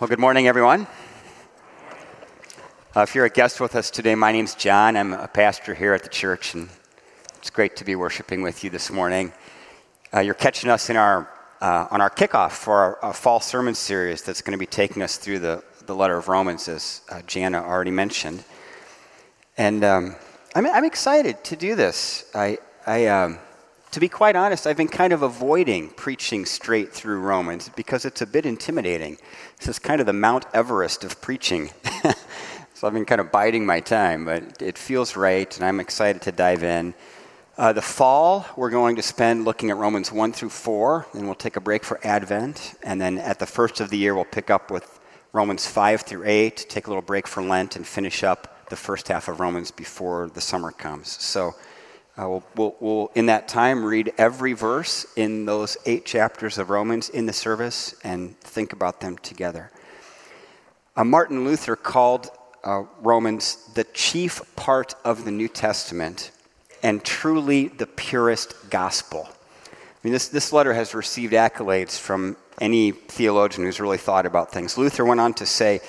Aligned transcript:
Well, 0.00 0.08
good 0.08 0.18
morning, 0.18 0.48
everyone. 0.48 0.86
Uh, 2.96 3.02
if 3.02 3.14
you're 3.14 3.26
a 3.26 3.30
guest 3.30 3.60
with 3.60 3.76
us 3.76 3.90
today, 3.90 4.14
my 4.14 4.32
name's 4.32 4.54
John. 4.54 4.96
I'm 4.96 5.12
a 5.12 5.28
pastor 5.28 5.74
here 5.74 5.92
at 5.92 6.02
the 6.02 6.08
church, 6.08 6.54
and 6.54 6.70
it's 7.36 7.50
great 7.50 7.76
to 7.76 7.84
be 7.84 7.96
worshiping 7.96 8.40
with 8.40 8.64
you 8.64 8.70
this 8.70 8.90
morning. 8.90 9.30
Uh, 10.14 10.20
you're 10.20 10.32
catching 10.32 10.70
us 10.70 10.88
in 10.88 10.96
our, 10.96 11.28
uh, 11.60 11.88
on 11.90 12.00
our 12.00 12.08
kickoff 12.08 12.52
for 12.52 12.76
our, 12.76 12.98
our, 13.02 13.12
fall 13.12 13.40
sermon 13.40 13.74
series 13.74 14.22
that's 14.22 14.40
going 14.40 14.52
to 14.52 14.58
be 14.58 14.64
taking 14.64 15.02
us 15.02 15.18
through 15.18 15.40
the, 15.40 15.62
the 15.84 15.94
letter 15.94 16.16
of 16.16 16.28
Romans, 16.28 16.66
as 16.66 17.02
uh, 17.10 17.20
Jana 17.26 17.62
already 17.62 17.90
mentioned. 17.90 18.42
And 19.58 19.84
um, 19.84 20.16
I'm, 20.54 20.64
I'm, 20.64 20.86
excited 20.86 21.44
to 21.44 21.56
do 21.56 21.74
this. 21.74 22.24
I, 22.34 22.56
I 22.86 23.04
um, 23.08 23.38
to 23.90 23.98
be 23.98 24.08
quite 24.08 24.36
honest, 24.36 24.66
I've 24.66 24.76
been 24.76 24.88
kind 24.88 25.12
of 25.12 25.22
avoiding 25.22 25.88
preaching 25.90 26.46
straight 26.46 26.92
through 26.92 27.20
Romans 27.20 27.68
because 27.70 28.04
it's 28.04 28.22
a 28.22 28.26
bit 28.26 28.46
intimidating. 28.46 29.18
This 29.58 29.68
is 29.68 29.78
kind 29.80 30.00
of 30.00 30.06
the 30.06 30.12
Mount 30.12 30.46
Everest 30.54 31.02
of 31.02 31.20
preaching. 31.20 31.70
so 32.74 32.86
I've 32.86 32.92
been 32.92 33.04
kind 33.04 33.20
of 33.20 33.32
biding 33.32 33.66
my 33.66 33.80
time, 33.80 34.24
but 34.24 34.62
it 34.62 34.78
feels 34.78 35.16
right, 35.16 35.54
and 35.56 35.64
I'm 35.64 35.80
excited 35.80 36.22
to 36.22 36.32
dive 36.32 36.62
in. 36.62 36.94
Uh, 37.58 37.72
the 37.72 37.82
fall, 37.82 38.46
we're 38.56 38.70
going 38.70 38.94
to 38.94 39.02
spend 39.02 39.44
looking 39.44 39.70
at 39.70 39.76
Romans 39.76 40.12
1 40.12 40.32
through 40.32 40.50
4, 40.50 41.08
and 41.14 41.26
we'll 41.26 41.34
take 41.34 41.56
a 41.56 41.60
break 41.60 41.82
for 41.82 41.98
Advent. 42.04 42.74
And 42.84 43.00
then 43.00 43.18
at 43.18 43.40
the 43.40 43.46
first 43.46 43.80
of 43.80 43.90
the 43.90 43.98
year, 43.98 44.14
we'll 44.14 44.24
pick 44.24 44.50
up 44.50 44.70
with 44.70 45.00
Romans 45.32 45.66
5 45.66 46.02
through 46.02 46.22
8, 46.26 46.66
take 46.68 46.86
a 46.86 46.90
little 46.90 47.02
break 47.02 47.26
for 47.26 47.42
Lent, 47.42 47.74
and 47.74 47.84
finish 47.84 48.22
up 48.22 48.68
the 48.70 48.76
first 48.76 49.08
half 49.08 49.26
of 49.26 49.40
Romans 49.40 49.72
before 49.72 50.30
the 50.32 50.40
summer 50.40 50.70
comes. 50.70 51.08
So 51.08 51.54
uh, 52.20 52.28
we'll, 52.28 52.44
we'll, 52.54 52.76
we'll, 52.80 53.10
in 53.14 53.26
that 53.26 53.48
time, 53.48 53.82
read 53.82 54.12
every 54.18 54.52
verse 54.52 55.06
in 55.16 55.46
those 55.46 55.78
eight 55.86 56.04
chapters 56.04 56.58
of 56.58 56.68
Romans 56.68 57.08
in 57.08 57.24
the 57.24 57.32
service 57.32 57.94
and 58.04 58.38
think 58.40 58.74
about 58.74 59.00
them 59.00 59.16
together. 59.18 59.70
Uh, 60.96 61.04
Martin 61.04 61.44
Luther 61.44 61.76
called 61.76 62.28
uh, 62.62 62.82
Romans 63.00 63.72
the 63.72 63.84
chief 63.84 64.42
part 64.54 64.94
of 65.02 65.24
the 65.24 65.30
New 65.30 65.48
Testament 65.48 66.30
and 66.82 67.02
truly 67.02 67.68
the 67.68 67.86
purest 67.86 68.68
gospel. 68.68 69.26
I 69.26 69.70
mean, 70.02 70.12
this, 70.12 70.28
this 70.28 70.52
letter 70.52 70.74
has 70.74 70.94
received 70.94 71.32
accolades 71.32 71.98
from 71.98 72.36
any 72.60 72.92
theologian 72.92 73.64
who's 73.64 73.80
really 73.80 73.96
thought 73.96 74.26
about 74.26 74.52
things. 74.52 74.76
Luther 74.76 75.06
went 75.06 75.20
on 75.20 75.32
to 75.34 75.46
say, 75.46 75.80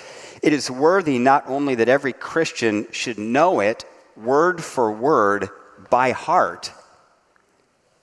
It 0.41 0.53
is 0.53 0.71
worthy 0.71 1.19
not 1.19 1.43
only 1.47 1.75
that 1.75 1.89
every 1.89 2.13
Christian 2.13 2.87
should 2.91 3.17
know 3.17 3.59
it 3.59 3.83
word 4.15 4.63
for 4.63 4.93
word 4.93 5.49
by 5.91 6.11
heart, 6.11 6.71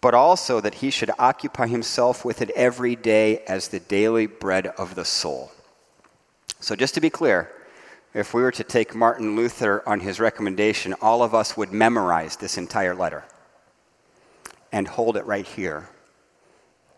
but 0.00 0.14
also 0.14 0.60
that 0.60 0.76
he 0.76 0.90
should 0.90 1.10
occupy 1.18 1.66
himself 1.66 2.24
with 2.24 2.40
it 2.40 2.50
every 2.50 2.94
day 2.94 3.38
as 3.48 3.66
the 3.66 3.80
daily 3.80 4.28
bread 4.28 4.68
of 4.78 4.94
the 4.94 5.04
soul. 5.04 5.50
So, 6.60 6.76
just 6.76 6.94
to 6.94 7.00
be 7.00 7.10
clear, 7.10 7.50
if 8.14 8.34
we 8.34 8.42
were 8.42 8.52
to 8.52 8.64
take 8.64 8.94
Martin 8.94 9.34
Luther 9.34 9.82
on 9.86 10.00
his 10.00 10.20
recommendation, 10.20 10.94
all 11.00 11.22
of 11.22 11.34
us 11.34 11.56
would 11.56 11.72
memorize 11.72 12.36
this 12.36 12.58
entire 12.58 12.94
letter 12.94 13.24
and 14.70 14.86
hold 14.86 15.16
it 15.16 15.26
right 15.26 15.46
here. 15.46 15.88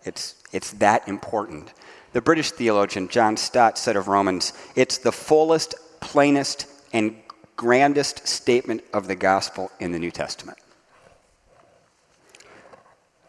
It's, 0.05 0.35
it's 0.53 0.73
that 0.73 1.07
important. 1.09 1.73
The 2.13 2.21
British 2.21 2.51
theologian 2.51 3.09
John 3.09 3.37
Stott 3.37 3.79
said 3.79 3.97
of 3.97 4.09
Romans, 4.09 4.53
it's 4.75 4.99
the 4.99 5.13
fullest, 5.13 5.75
plainest, 6.01 6.67
and 6.93 7.17
grandest 7.57 8.27
statement 8.27 8.83
of 8.93 9.07
the 9.07 9.15
gospel 9.15 9.71
in 9.79 9.93
the 9.93 9.99
New 9.99 10.11
Testament. 10.11 10.59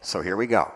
So 0.02 0.20
here 0.20 0.36
we 0.36 0.48
go. 0.48 0.72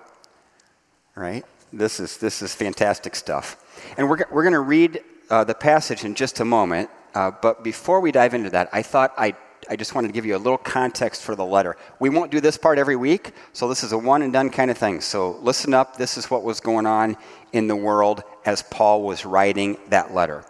Right? 1.17 1.45
This 1.73 1.99
is, 1.99 2.17
this 2.17 2.43
is 2.43 2.55
fantastic 2.55 3.17
stuff. 3.17 3.63
And 3.99 4.09
we're, 4.09 4.19
we're 4.31 4.45
going 4.45 4.53
to 4.53 4.61
read 4.61 5.01
uh, 5.29 5.43
the 5.43 5.55
passage 5.55 6.05
in 6.05 6.15
just 6.15 6.39
a 6.39 6.45
moment. 6.45 6.89
Uh, 7.13 7.33
but 7.43 7.65
before 7.65 8.01
we 8.01 8.13
dive 8.13 8.35
into 8.35 8.51
that, 8.51 8.69
I 8.73 8.83
thought 8.83 9.13
I, 9.19 9.35
I 9.69 9.75
just 9.75 9.97
wanted 9.97 10.09
to 10.09 10.13
give 10.13 10.25
you 10.25 10.37
a 10.37 10.39
little 10.39 10.59
context 10.59 11.23
for 11.23 11.35
the 11.35 11.45
letter. 11.45 11.77
We 11.99 12.09
won't 12.09 12.31
do 12.31 12.41
this 12.41 12.57
part 12.57 12.79
every 12.79 12.95
week, 12.95 13.33
so 13.53 13.69
this 13.69 13.83
is 13.83 13.91
a 13.91 13.99
one 13.99 14.23
and 14.23 14.33
done 14.33 14.49
kind 14.49 14.71
of 14.71 14.79
thing. 14.79 15.01
So 15.01 15.33
listen 15.39 15.75
up. 15.75 15.97
This 15.97 16.17
is 16.17 16.31
what 16.31 16.45
was 16.45 16.61
going 16.61 16.87
on 16.87 17.17
in 17.53 17.67
the 17.67 17.77
world 17.77 18.23
as 18.45 18.63
Paul 18.63 19.03
was 19.03 19.27
writing 19.27 19.77
that 19.89 20.15
letter. 20.15 20.45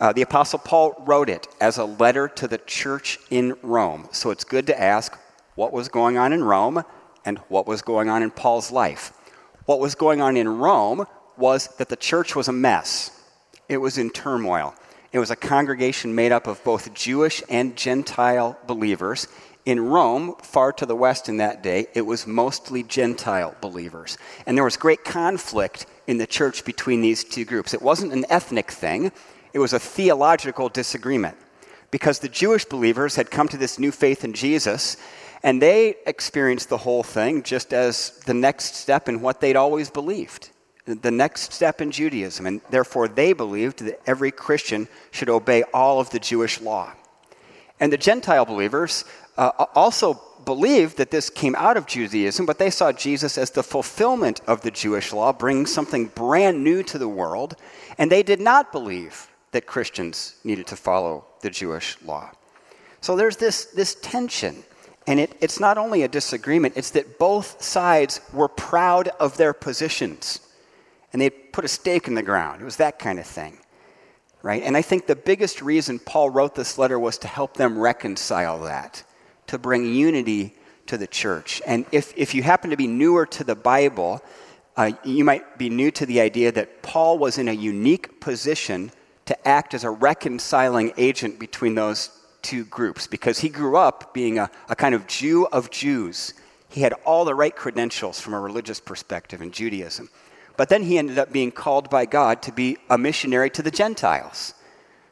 Uh, 0.00 0.12
the 0.12 0.22
Apostle 0.22 0.58
Paul 0.58 0.94
wrote 1.06 1.28
it 1.28 1.46
as 1.60 1.78
a 1.78 1.84
letter 1.84 2.26
to 2.28 2.48
the 2.48 2.58
church 2.58 3.18
in 3.30 3.54
Rome. 3.62 4.08
So 4.10 4.30
it's 4.30 4.44
good 4.44 4.66
to 4.66 4.80
ask 4.80 5.16
what 5.54 5.72
was 5.72 5.88
going 5.88 6.18
on 6.18 6.32
in 6.32 6.42
Rome 6.42 6.84
and 7.28 7.38
what 7.48 7.66
was 7.66 7.82
going 7.82 8.08
on 8.08 8.22
in 8.22 8.30
Paul's 8.30 8.72
life. 8.72 9.12
What 9.66 9.80
was 9.80 9.94
going 9.94 10.22
on 10.22 10.38
in 10.38 10.48
Rome 10.48 11.06
was 11.36 11.68
that 11.76 11.90
the 11.90 11.96
church 11.96 12.34
was 12.34 12.48
a 12.48 12.52
mess, 12.52 13.10
it 13.68 13.76
was 13.76 13.98
in 13.98 14.10
turmoil. 14.10 14.74
It 15.10 15.18
was 15.18 15.30
a 15.30 15.36
congregation 15.36 16.14
made 16.14 16.32
up 16.32 16.46
of 16.46 16.62
both 16.64 16.92
Jewish 16.92 17.42
and 17.48 17.76
Gentile 17.76 18.58
believers. 18.66 19.26
In 19.64 19.80
Rome, 19.80 20.34
far 20.42 20.70
to 20.74 20.84
the 20.84 20.94
west 20.94 21.30
in 21.30 21.38
that 21.38 21.62
day, 21.62 21.86
it 21.94 22.02
was 22.02 22.26
mostly 22.26 22.82
Gentile 22.82 23.54
believers. 23.62 24.18
And 24.44 24.54
there 24.54 24.64
was 24.64 24.76
great 24.76 25.04
conflict 25.04 25.86
in 26.06 26.18
the 26.18 26.26
church 26.26 26.62
between 26.62 27.00
these 27.00 27.24
two 27.24 27.46
groups. 27.46 27.72
It 27.72 27.80
wasn't 27.80 28.12
an 28.12 28.26
ethnic 28.28 28.70
thing, 28.70 29.12
it 29.54 29.58
was 29.58 29.72
a 29.72 29.78
theological 29.78 30.68
disagreement. 30.68 31.38
Because 31.90 32.18
the 32.18 32.28
Jewish 32.28 32.66
believers 32.66 33.16
had 33.16 33.30
come 33.30 33.48
to 33.48 33.56
this 33.56 33.78
new 33.78 33.90
faith 33.90 34.24
in 34.24 34.34
Jesus, 34.34 34.98
and 35.42 35.62
they 35.62 35.96
experienced 36.06 36.68
the 36.68 36.78
whole 36.78 37.02
thing 37.02 37.42
just 37.42 37.72
as 37.72 38.20
the 38.26 38.34
next 38.34 38.74
step 38.74 39.08
in 39.08 39.20
what 39.20 39.40
they'd 39.40 39.56
always 39.56 39.90
believed, 39.90 40.50
the 40.84 41.10
next 41.10 41.52
step 41.52 41.80
in 41.80 41.90
Judaism. 41.90 42.46
And 42.46 42.60
therefore, 42.70 43.08
they 43.08 43.32
believed 43.32 43.84
that 43.84 44.00
every 44.06 44.30
Christian 44.30 44.88
should 45.10 45.28
obey 45.28 45.62
all 45.74 46.00
of 46.00 46.10
the 46.10 46.18
Jewish 46.18 46.60
law. 46.60 46.92
And 47.80 47.92
the 47.92 47.98
Gentile 47.98 48.44
believers 48.44 49.04
uh, 49.36 49.50
also 49.74 50.20
believed 50.44 50.96
that 50.96 51.10
this 51.10 51.30
came 51.30 51.54
out 51.56 51.76
of 51.76 51.86
Judaism, 51.86 52.46
but 52.46 52.58
they 52.58 52.70
saw 52.70 52.90
Jesus 52.90 53.38
as 53.38 53.50
the 53.50 53.62
fulfillment 53.62 54.40
of 54.46 54.62
the 54.62 54.70
Jewish 54.70 55.12
law, 55.12 55.32
bringing 55.32 55.66
something 55.66 56.06
brand 56.06 56.64
new 56.64 56.82
to 56.84 56.98
the 56.98 57.08
world. 57.08 57.56
And 57.98 58.10
they 58.10 58.22
did 58.22 58.40
not 58.40 58.72
believe 58.72 59.28
that 59.52 59.66
Christians 59.66 60.36
needed 60.44 60.66
to 60.68 60.76
follow 60.76 61.24
the 61.42 61.50
Jewish 61.50 61.96
law. 62.02 62.30
So 63.00 63.14
there's 63.14 63.36
this, 63.36 63.66
this 63.66 63.94
tension 63.96 64.64
and 65.08 65.18
it, 65.18 65.34
it's 65.40 65.58
not 65.58 65.78
only 65.78 66.02
a 66.02 66.08
disagreement, 66.08 66.74
it's 66.76 66.90
that 66.90 67.18
both 67.18 67.62
sides 67.62 68.20
were 68.30 68.46
proud 68.46 69.08
of 69.18 69.38
their 69.38 69.54
positions. 69.54 70.40
And 71.14 71.22
they 71.22 71.30
put 71.30 71.64
a 71.64 71.68
stake 71.68 72.08
in 72.08 72.14
the 72.14 72.22
ground. 72.22 72.60
It 72.60 72.66
was 72.66 72.76
that 72.76 72.98
kind 72.98 73.18
of 73.18 73.26
thing. 73.26 73.56
Right? 74.42 74.62
And 74.62 74.76
I 74.76 74.82
think 74.82 75.06
the 75.06 75.16
biggest 75.16 75.62
reason 75.62 75.98
Paul 75.98 76.28
wrote 76.28 76.54
this 76.54 76.76
letter 76.76 76.98
was 76.98 77.16
to 77.18 77.26
help 77.26 77.54
them 77.54 77.78
reconcile 77.78 78.60
that, 78.64 79.02
to 79.46 79.56
bring 79.56 79.86
unity 79.86 80.54
to 80.88 80.98
the 80.98 81.06
church. 81.06 81.62
And 81.66 81.86
if, 81.90 82.12
if 82.14 82.34
you 82.34 82.42
happen 82.42 82.68
to 82.68 82.76
be 82.76 82.86
newer 82.86 83.24
to 83.24 83.44
the 83.44 83.54
Bible, 83.56 84.22
uh, 84.76 84.92
you 85.04 85.24
might 85.24 85.56
be 85.56 85.70
new 85.70 85.90
to 85.92 86.04
the 86.04 86.20
idea 86.20 86.52
that 86.52 86.82
Paul 86.82 87.16
was 87.16 87.38
in 87.38 87.48
a 87.48 87.52
unique 87.52 88.20
position 88.20 88.92
to 89.24 89.48
act 89.48 89.72
as 89.72 89.84
a 89.84 89.90
reconciling 89.90 90.92
agent 90.98 91.38
between 91.38 91.76
those 91.76 92.10
two 92.42 92.64
groups 92.64 93.06
because 93.06 93.38
he 93.38 93.48
grew 93.48 93.76
up 93.76 94.14
being 94.14 94.38
a, 94.38 94.50
a 94.68 94.76
kind 94.76 94.94
of 94.94 95.06
Jew 95.06 95.46
of 95.46 95.70
Jews. 95.70 96.34
He 96.68 96.82
had 96.82 96.92
all 97.04 97.24
the 97.24 97.34
right 97.34 97.54
credentials 97.54 98.20
from 98.20 98.34
a 98.34 98.40
religious 98.40 98.80
perspective 98.80 99.42
in 99.42 99.52
Judaism. 99.52 100.08
But 100.56 100.68
then 100.68 100.82
he 100.82 100.98
ended 100.98 101.18
up 101.18 101.32
being 101.32 101.52
called 101.52 101.88
by 101.88 102.04
God 102.04 102.42
to 102.42 102.52
be 102.52 102.78
a 102.90 102.98
missionary 102.98 103.50
to 103.50 103.62
the 103.62 103.70
Gentiles. 103.70 104.54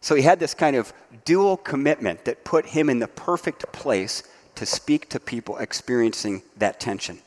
So 0.00 0.14
he 0.14 0.22
had 0.22 0.41
this 0.41 0.54
kind 0.54 0.76
of 0.76 0.92
dual 1.25 1.56
commitment 1.56 2.25
that 2.25 2.44
put 2.44 2.66
him 2.66 2.91
in 2.91 2.98
the 2.98 3.09
perfect 3.09 3.72
place 3.72 4.22
to 4.56 4.66
speak 4.66 5.08
to 5.10 5.20
people 5.20 5.56
experiencing 5.58 6.43
that 6.56 6.81
tension. 6.81 7.20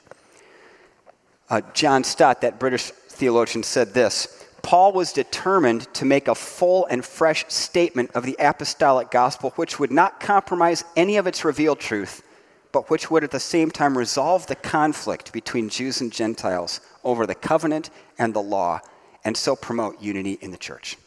Uh, 1.50 1.62
John 1.74 2.04
Stott, 2.04 2.42
that 2.42 2.60
British 2.60 2.92
theologian, 2.92 3.64
said 3.64 3.94
this 3.94 4.39
Paul 4.62 4.94
was 4.94 5.14
determined 5.14 5.92
to 5.96 6.06
make 6.06 6.28
a 6.28 6.36
full 6.36 6.86
and 6.88 7.04
fresh 7.04 7.46
statement 7.48 8.12
of 8.14 8.24
the 8.24 8.36
apostolic 8.40 9.12
gospel, 9.12 9.52
which 9.52 9.80
would 9.80 9.92
not 9.92 10.20
compromise 10.20 10.84
any 10.96 11.18
of 11.18 11.28
its 11.28 11.46
revealed 11.46 11.80
truth, 11.80 12.24
but 12.72 12.90
which 12.90 13.10
would 13.10 13.24
at 13.24 13.32
the 13.32 13.40
same 13.40 13.72
time 13.72 13.98
resolve 13.98 14.48
the 14.48 14.56
conflict 14.56 15.34
between 15.34 15.70
Jews 15.70 16.02
and 16.02 16.12
Gentiles 16.12 16.82
over 17.04 17.26
the 17.26 17.36
covenant 17.36 17.90
and 18.18 18.34
the 18.34 18.42
law, 18.42 18.80
and 19.24 19.36
so 19.36 19.56
promote 19.56 20.02
unity 20.02 20.38
in 20.42 20.52
the 20.52 20.58
church. 20.58 20.98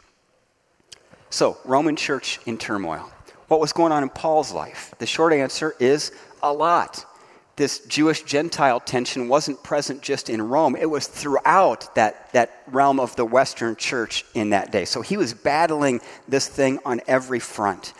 So, 1.29 1.57
Roman 1.65 1.95
church 1.95 2.39
in 2.45 2.57
turmoil. 2.57 3.11
What 3.47 3.59
was 3.59 3.73
going 3.73 3.91
on 3.91 4.03
in 4.03 4.09
Paul's 4.09 4.51
life? 4.51 4.93
The 4.99 5.05
short 5.05 5.33
answer 5.33 5.75
is 5.79 6.11
a 6.41 6.51
lot 6.51 7.05
this 7.55 7.79
Jewish 7.85 8.23
Gentile 8.23 8.79
tension 8.79 9.27
wasn't 9.27 9.61
present 9.63 10.01
just 10.01 10.29
in 10.29 10.41
Rome, 10.41 10.75
it 10.75 10.89
was 10.89 11.07
throughout 11.07 11.93
that, 11.95 12.31
that 12.33 12.63
realm 12.67 12.99
of 12.99 13.15
the 13.15 13.25
Western 13.25 13.75
church 13.75 14.25
in 14.33 14.49
that 14.49 14.71
day. 14.71 14.85
So 14.85 15.01
he 15.01 15.17
was 15.17 15.33
battling 15.33 16.01
this 16.27 16.47
thing 16.47 16.79
on 16.83 17.01
every 17.07 17.39
front. 17.39 17.93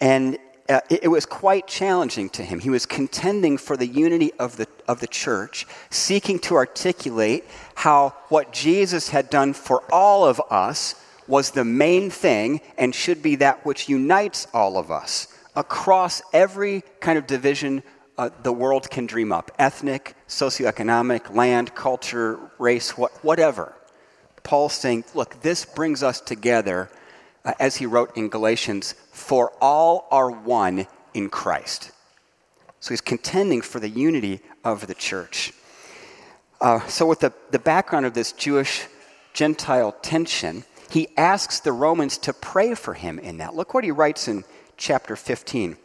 And 0.00 0.38
uh, 0.68 0.80
it, 0.88 1.04
it 1.04 1.08
was 1.08 1.26
quite 1.26 1.66
challenging 1.66 2.30
to 2.30 2.42
him. 2.42 2.60
He 2.60 2.70
was 2.70 2.86
contending 2.86 3.58
for 3.58 3.76
the 3.76 3.86
unity 3.86 4.32
of 4.38 4.56
the, 4.56 4.66
of 4.86 5.00
the 5.00 5.06
church, 5.06 5.66
seeking 5.90 6.38
to 6.40 6.54
articulate 6.54 7.44
how 7.74 8.14
what 8.28 8.52
Jesus 8.52 9.10
had 9.10 9.28
done 9.28 9.52
for 9.52 9.82
all 9.92 10.24
of 10.24 10.40
us 10.50 10.94
was 11.26 11.50
the 11.50 11.64
main 11.64 12.08
thing 12.08 12.60
and 12.78 12.94
should 12.94 13.22
be 13.22 13.36
that 13.36 13.64
which 13.66 13.88
unites 13.88 14.46
all 14.54 14.78
of 14.78 14.90
us 14.90 15.28
across 15.54 16.22
every 16.32 16.82
kind 17.00 17.18
of 17.18 17.26
division 17.26 17.82
uh, 18.18 18.30
the 18.42 18.52
world 18.52 18.90
can 18.90 19.06
dream 19.06 19.30
up 19.30 19.52
ethnic, 19.58 20.14
socioeconomic, 20.26 21.34
land, 21.34 21.74
culture, 21.74 22.38
race, 22.58 22.98
what, 22.98 23.12
whatever. 23.24 23.72
Paul's 24.42 24.74
saying, 24.74 25.04
look, 25.14 25.40
this 25.42 25.64
brings 25.64 26.02
us 26.02 26.20
together, 26.20 26.90
uh, 27.44 27.52
as 27.60 27.76
he 27.76 27.86
wrote 27.86 28.16
in 28.16 28.28
Galatians, 28.28 28.94
for 29.12 29.52
all 29.60 30.08
are 30.10 30.30
one 30.30 30.86
in 31.14 31.30
Christ. 31.30 31.92
So 32.80 32.90
he's 32.90 33.00
contending 33.00 33.60
for 33.60 33.78
the 33.78 33.88
unity 33.88 34.40
of 34.64 34.88
the 34.88 34.94
church. 34.94 35.52
Uh, 36.60 36.84
so, 36.88 37.06
with 37.06 37.20
the, 37.20 37.32
the 37.52 37.58
background 37.58 38.04
of 38.04 38.14
this 38.14 38.32
Jewish 38.32 38.86
Gentile 39.32 39.92
tension, 40.02 40.64
he 40.90 41.08
asks 41.16 41.60
the 41.60 41.70
Romans 41.70 42.18
to 42.18 42.32
pray 42.32 42.74
for 42.74 42.94
him 42.94 43.20
in 43.20 43.38
that. 43.38 43.54
Look 43.54 43.74
what 43.74 43.84
he 43.84 43.92
writes 43.92 44.26
in 44.26 44.42
chapter 44.76 45.14
15 45.14 45.76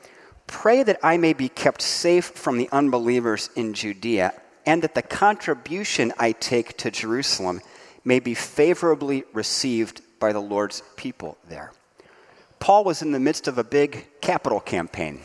Pray 0.53 0.83
that 0.83 0.99
I 1.01 1.17
may 1.17 1.33
be 1.33 1.49
kept 1.49 1.81
safe 1.81 2.25
from 2.25 2.57
the 2.59 2.69
unbelievers 2.71 3.49
in 3.55 3.73
Judea, 3.73 4.33
and 4.67 4.83
that 4.83 4.93
the 4.93 5.01
contribution 5.01 6.13
I 6.19 6.31
take 6.31 6.77
to 6.77 6.91
Jerusalem 6.91 7.59
may 8.05 8.19
be 8.19 8.35
favorably 8.35 9.23
received 9.33 10.03
by 10.19 10.31
the 10.31 10.39
Lord's 10.39 10.83
people 10.95 11.39
there. 11.49 11.73
Paul 12.59 12.83
was 12.83 13.01
in 13.01 13.11
the 13.11 13.19
midst 13.19 13.47
of 13.47 13.57
a 13.57 13.63
big 13.63 14.07
capital 14.21 14.59
campaign. 14.59 15.21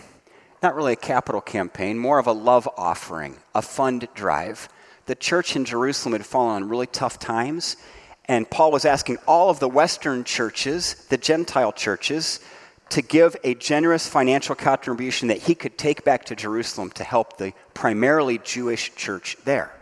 Not 0.63 0.75
really 0.75 0.95
a 0.95 0.97
capital 0.97 1.43
campaign, 1.43 1.99
more 1.99 2.19
of 2.19 2.27
a 2.27 2.33
love 2.33 2.67
offering, 2.77 3.37
a 3.55 3.61
fund 3.61 4.09
drive. 4.15 4.69
The 5.05 5.15
church 5.15 5.55
in 5.55 5.67
Jerusalem 5.67 6.15
had 6.15 6.27
fallen 6.27 6.63
on 6.63 6.69
really 6.71 6.87
tough 6.87 7.19
times, 7.19 7.77
and 8.25 8.51
Paul 8.51 8.73
was 8.73 8.87
asking 8.87 9.19
all 9.29 9.51
of 9.51 9.61
the 9.61 9.69
Western 9.69 10.25
churches, 10.25 10.95
the 11.11 11.19
Gentile 11.19 11.73
churches, 11.73 12.41
to 12.91 13.03
give 13.03 13.37
a 13.45 13.55
generous 13.55 14.09
financial 14.09 14.55
contribution 14.55 15.29
that 15.29 15.39
he 15.39 15.55
could 15.55 15.77
take 15.77 16.05
back 16.05 16.25
to 16.27 16.37
Jerusalem 16.37 16.91
to 16.93 17.05
help 17.05 17.37
the 17.37 17.53
primarily 17.75 18.39
Jewish 18.39 18.95
church 18.95 19.37
there. 19.45 19.73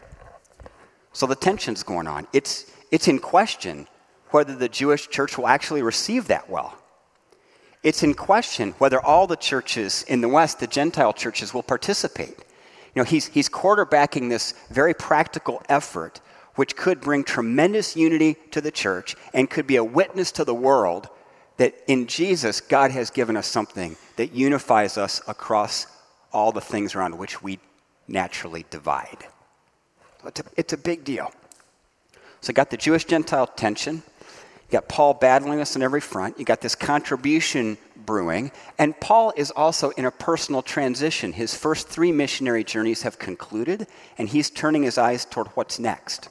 So 1.12 1.26
the 1.26 1.36
tension's 1.36 1.82
going 1.82 2.06
on. 2.06 2.26
It's, 2.32 2.70
it's 2.90 3.08
in 3.08 3.18
question 3.18 3.86
whether 4.30 4.54
the 4.54 4.68
Jewish 4.68 5.08
church 5.08 5.38
will 5.38 5.46
actually 5.46 5.82
receive 5.82 6.28
that 6.28 6.50
well. 6.50 6.76
It's 7.82 8.02
in 8.02 8.14
question 8.14 8.72
whether 8.78 9.00
all 9.00 9.26
the 9.26 9.36
churches 9.36 10.04
in 10.08 10.20
the 10.20 10.28
West, 10.28 10.58
the 10.58 10.66
Gentile 10.66 11.12
churches, 11.12 11.54
will 11.54 11.62
participate. 11.62 12.36
You 12.94 13.02
know, 13.02 13.04
he's, 13.04 13.26
he's 13.28 13.48
quarterbacking 13.48 14.28
this 14.28 14.54
very 14.70 14.94
practical 14.94 15.62
effort, 15.68 16.20
which 16.56 16.74
could 16.74 17.00
bring 17.00 17.22
tremendous 17.22 17.94
unity 17.94 18.36
to 18.50 18.60
the 18.60 18.72
church 18.72 19.14
and 19.32 19.48
could 19.48 19.66
be 19.66 19.76
a 19.76 19.84
witness 19.84 20.32
to 20.32 20.44
the 20.44 20.54
world 20.54 21.08
that 21.56 21.74
in 21.86 22.06
Jesus, 22.06 22.60
God 22.60 22.90
has 22.90 23.10
given 23.10 23.36
us 23.36 23.46
something 23.46 23.96
that 24.16 24.32
unifies 24.32 24.98
us 24.98 25.20
across 25.26 25.86
all 26.32 26.52
the 26.52 26.60
things 26.60 26.94
around 26.94 27.16
which 27.16 27.42
we 27.42 27.58
naturally 28.08 28.64
divide. 28.70 29.26
It's 30.24 30.40
a, 30.40 30.44
it's 30.56 30.72
a 30.72 30.78
big 30.78 31.04
deal. 31.04 31.32
So, 32.40 32.52
got 32.52 32.70
the 32.70 32.76
Jewish 32.76 33.04
Gentile 33.04 33.46
tension. 33.46 33.96
You 33.96 34.72
got 34.72 34.88
Paul 34.88 35.14
battling 35.14 35.60
us 35.60 35.76
on 35.76 35.82
every 35.82 36.00
front. 36.00 36.38
You 36.38 36.44
got 36.44 36.60
this 36.60 36.74
contribution 36.74 37.78
brewing. 38.04 38.50
And 38.78 38.98
Paul 39.00 39.32
is 39.36 39.52
also 39.52 39.90
in 39.90 40.04
a 40.04 40.10
personal 40.10 40.62
transition. 40.62 41.32
His 41.32 41.54
first 41.54 41.88
three 41.88 42.12
missionary 42.12 42.64
journeys 42.64 43.02
have 43.02 43.18
concluded, 43.18 43.86
and 44.18 44.28
he's 44.28 44.50
turning 44.50 44.82
his 44.82 44.98
eyes 44.98 45.24
toward 45.24 45.48
what's 45.48 45.78
next. 45.78 46.28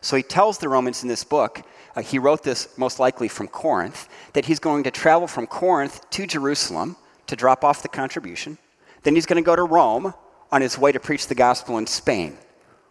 So 0.00 0.16
he 0.16 0.22
tells 0.22 0.58
the 0.58 0.68
Romans 0.68 1.02
in 1.02 1.08
this 1.08 1.24
book 1.24 1.62
uh, 1.98 2.02
he 2.02 2.20
wrote 2.20 2.44
this 2.44 2.68
most 2.78 3.00
likely 3.00 3.26
from 3.26 3.48
Corinth, 3.48 4.08
that 4.32 4.44
he's 4.44 4.60
going 4.60 4.84
to 4.84 4.90
travel 4.92 5.26
from 5.26 5.48
Corinth 5.48 6.08
to 6.10 6.28
Jerusalem 6.28 6.96
to 7.26 7.34
drop 7.34 7.64
off 7.64 7.82
the 7.82 7.88
contribution. 7.88 8.56
Then 9.02 9.16
he's 9.16 9.26
going 9.26 9.42
to 9.42 9.46
go 9.46 9.56
to 9.56 9.64
Rome 9.64 10.14
on 10.52 10.62
his 10.62 10.78
way 10.78 10.92
to 10.92 11.00
preach 11.00 11.26
the 11.26 11.34
gospel 11.34 11.76
in 11.76 11.88
Spain, 11.88 12.38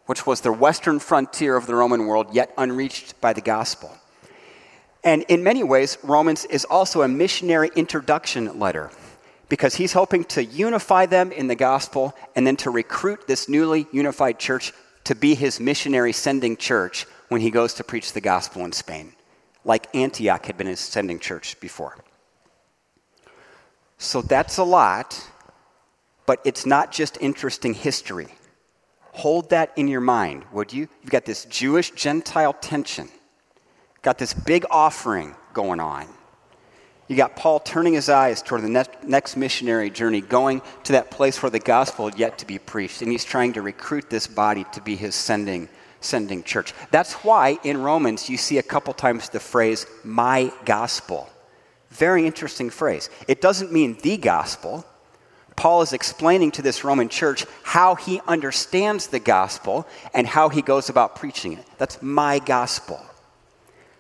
which 0.07 0.27
was 0.27 0.41
the 0.41 0.51
western 0.51 0.99
frontier 0.99 1.55
of 1.55 1.67
the 1.67 1.75
Roman 1.75 2.05
world, 2.05 2.33
yet 2.33 2.53
unreached 2.57 3.21
by 3.21 3.31
the 3.31 3.39
gospel. 3.39 3.97
And 5.05 5.23
in 5.29 5.41
many 5.41 5.63
ways, 5.63 5.97
Romans 6.03 6.43
is 6.43 6.65
also 6.65 7.01
a 7.01 7.07
missionary 7.07 7.71
introduction 7.77 8.59
letter 8.59 8.91
because 9.47 9.75
he's 9.75 9.93
hoping 9.93 10.25
to 10.25 10.43
unify 10.43 11.05
them 11.05 11.31
in 11.31 11.47
the 11.47 11.55
gospel 11.55 12.13
and 12.35 12.45
then 12.45 12.57
to 12.57 12.69
recruit 12.69 13.25
this 13.25 13.47
newly 13.47 13.87
unified 13.93 14.37
church 14.37 14.73
to 15.05 15.15
be 15.15 15.33
his 15.33 15.61
missionary 15.61 16.11
sending 16.11 16.57
church 16.57 17.05
when 17.29 17.41
he 17.41 17.51
goes 17.51 17.73
to 17.75 17.83
preach 17.83 18.13
the 18.13 18.21
gospel 18.21 18.63
in 18.65 18.71
Spain, 18.71 19.13
like 19.65 19.93
Antioch 19.95 20.45
had 20.45 20.57
been 20.57 20.67
his 20.67 20.79
sending 20.79 21.19
church 21.19 21.59
before. 21.59 21.97
So 23.97 24.21
that's 24.21 24.57
a 24.57 24.63
lot, 24.63 25.29
but 26.25 26.39
it's 26.45 26.65
not 26.65 26.91
just 26.91 27.17
interesting 27.19 27.73
history. 27.73 28.27
Hold 29.13 29.49
that 29.49 29.71
in 29.75 29.87
your 29.87 30.01
mind, 30.01 30.43
would 30.51 30.71
you? 30.71 30.87
You've 31.01 31.11
got 31.11 31.25
this 31.25 31.45
Jewish 31.45 31.91
Gentile 31.91 32.53
tension, 32.53 33.09
got 34.03 34.17
this 34.17 34.33
big 34.33 34.65
offering 34.69 35.35
going 35.53 35.79
on. 35.79 36.05
You 37.07 37.15
got 37.15 37.35
Paul 37.35 37.59
turning 37.61 37.93
his 37.93 38.09
eyes 38.09 38.41
toward 38.41 38.63
the 38.63 38.87
next 39.03 39.37
missionary 39.37 39.89
journey, 39.89 40.21
going 40.21 40.61
to 40.83 40.91
that 40.91 41.09
place 41.09 41.41
where 41.41 41.49
the 41.49 41.59
gospel 41.59 42.09
had 42.09 42.19
yet 42.19 42.37
to 42.39 42.45
be 42.45 42.59
preached, 42.59 43.01
and 43.01 43.11
he's 43.11 43.23
trying 43.23 43.53
to 43.53 43.61
recruit 43.61 44.09
this 44.09 44.27
body 44.27 44.65
to 44.73 44.81
be 44.81 44.95
his 44.95 45.15
sending 45.15 45.69
sending 46.01 46.43
church. 46.43 46.73
That's 46.91 47.13
why 47.15 47.57
in 47.63 47.81
Romans 47.81 48.29
you 48.29 48.37
see 48.37 48.57
a 48.57 48.63
couple 48.63 48.93
times 48.93 49.29
the 49.29 49.39
phrase, 49.39 49.85
my 50.03 50.51
gospel. 50.65 51.29
Very 51.89 52.25
interesting 52.25 52.69
phrase. 52.69 53.09
It 53.27 53.41
doesn't 53.41 53.71
mean 53.71 53.97
the 54.01 54.17
gospel. 54.17 54.85
Paul 55.55 55.81
is 55.81 55.93
explaining 55.93 56.51
to 56.51 56.61
this 56.61 56.83
Roman 56.83 57.09
church 57.09 57.45
how 57.63 57.95
he 57.95 58.21
understands 58.27 59.07
the 59.07 59.19
gospel 59.19 59.87
and 60.13 60.27
how 60.27 60.49
he 60.49 60.61
goes 60.61 60.89
about 60.89 61.15
preaching 61.15 61.53
it. 61.53 61.65
That's 61.77 62.01
my 62.01 62.39
gospel. 62.39 63.01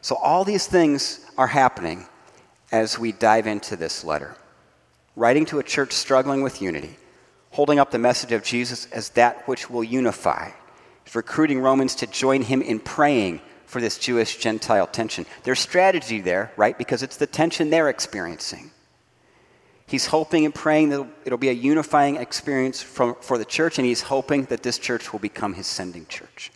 So, 0.01 0.15
all 0.15 0.43
these 0.43 0.67
things 0.67 1.25
are 1.37 1.47
happening 1.47 2.05
as 2.71 2.99
we 2.99 3.11
dive 3.11 3.47
into 3.47 3.75
this 3.75 4.03
letter. 4.03 4.35
Writing 5.15 5.45
to 5.45 5.57
a 5.57 5.63
church 5.63 5.93
struggling 5.93 6.43
with 6.43 6.61
unity, 6.61 6.95
holding 7.51 7.79
up 7.79 7.89
the 7.89 7.97
message 7.97 8.31
of 8.31 8.43
Jesus 8.43 8.85
as 8.91 9.09
that 9.09 9.47
which 9.47 9.69
will 9.69 9.83
unify 9.83 10.51
recruiting 11.15 11.59
Romans 11.59 11.95
to 11.95 12.07
join 12.07 12.41
him 12.41 12.61
in 12.61 12.79
praying 12.79 13.41
for 13.65 13.81
this 13.81 13.97
Jewish 13.97 14.37
Gentile 14.37 14.87
tension. 14.87 15.25
There's 15.43 15.59
strategy 15.59 16.21
there, 16.21 16.51
right? 16.57 16.77
Because 16.77 17.03
it's 17.03 17.17
the 17.17 17.27
tension 17.27 17.69
they're 17.69 17.89
experiencing. 17.89 18.71
He's 19.87 20.05
hoping 20.05 20.45
and 20.45 20.53
praying 20.53 20.89
that 20.89 21.07
it'll 21.25 21.37
be 21.37 21.49
a 21.49 21.53
unifying 21.53 22.17
experience 22.17 22.81
for 22.81 23.37
the 23.37 23.45
church, 23.45 23.77
and 23.77 23.87
he's 23.87 24.01
hoping 24.01 24.45
that 24.45 24.63
this 24.63 24.77
church 24.77 25.13
will 25.13 25.19
become 25.19 25.53
his 25.53 25.67
sending 25.67 26.05
church. 26.07 26.51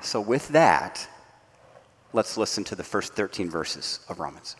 So, 0.00 0.20
with 0.20 0.48
that, 0.48 1.06
let's 2.12 2.36
listen 2.36 2.64
to 2.64 2.74
the 2.74 2.84
first 2.84 3.14
13 3.14 3.50
verses 3.50 4.00
of 4.08 4.20
Romans. 4.20 4.56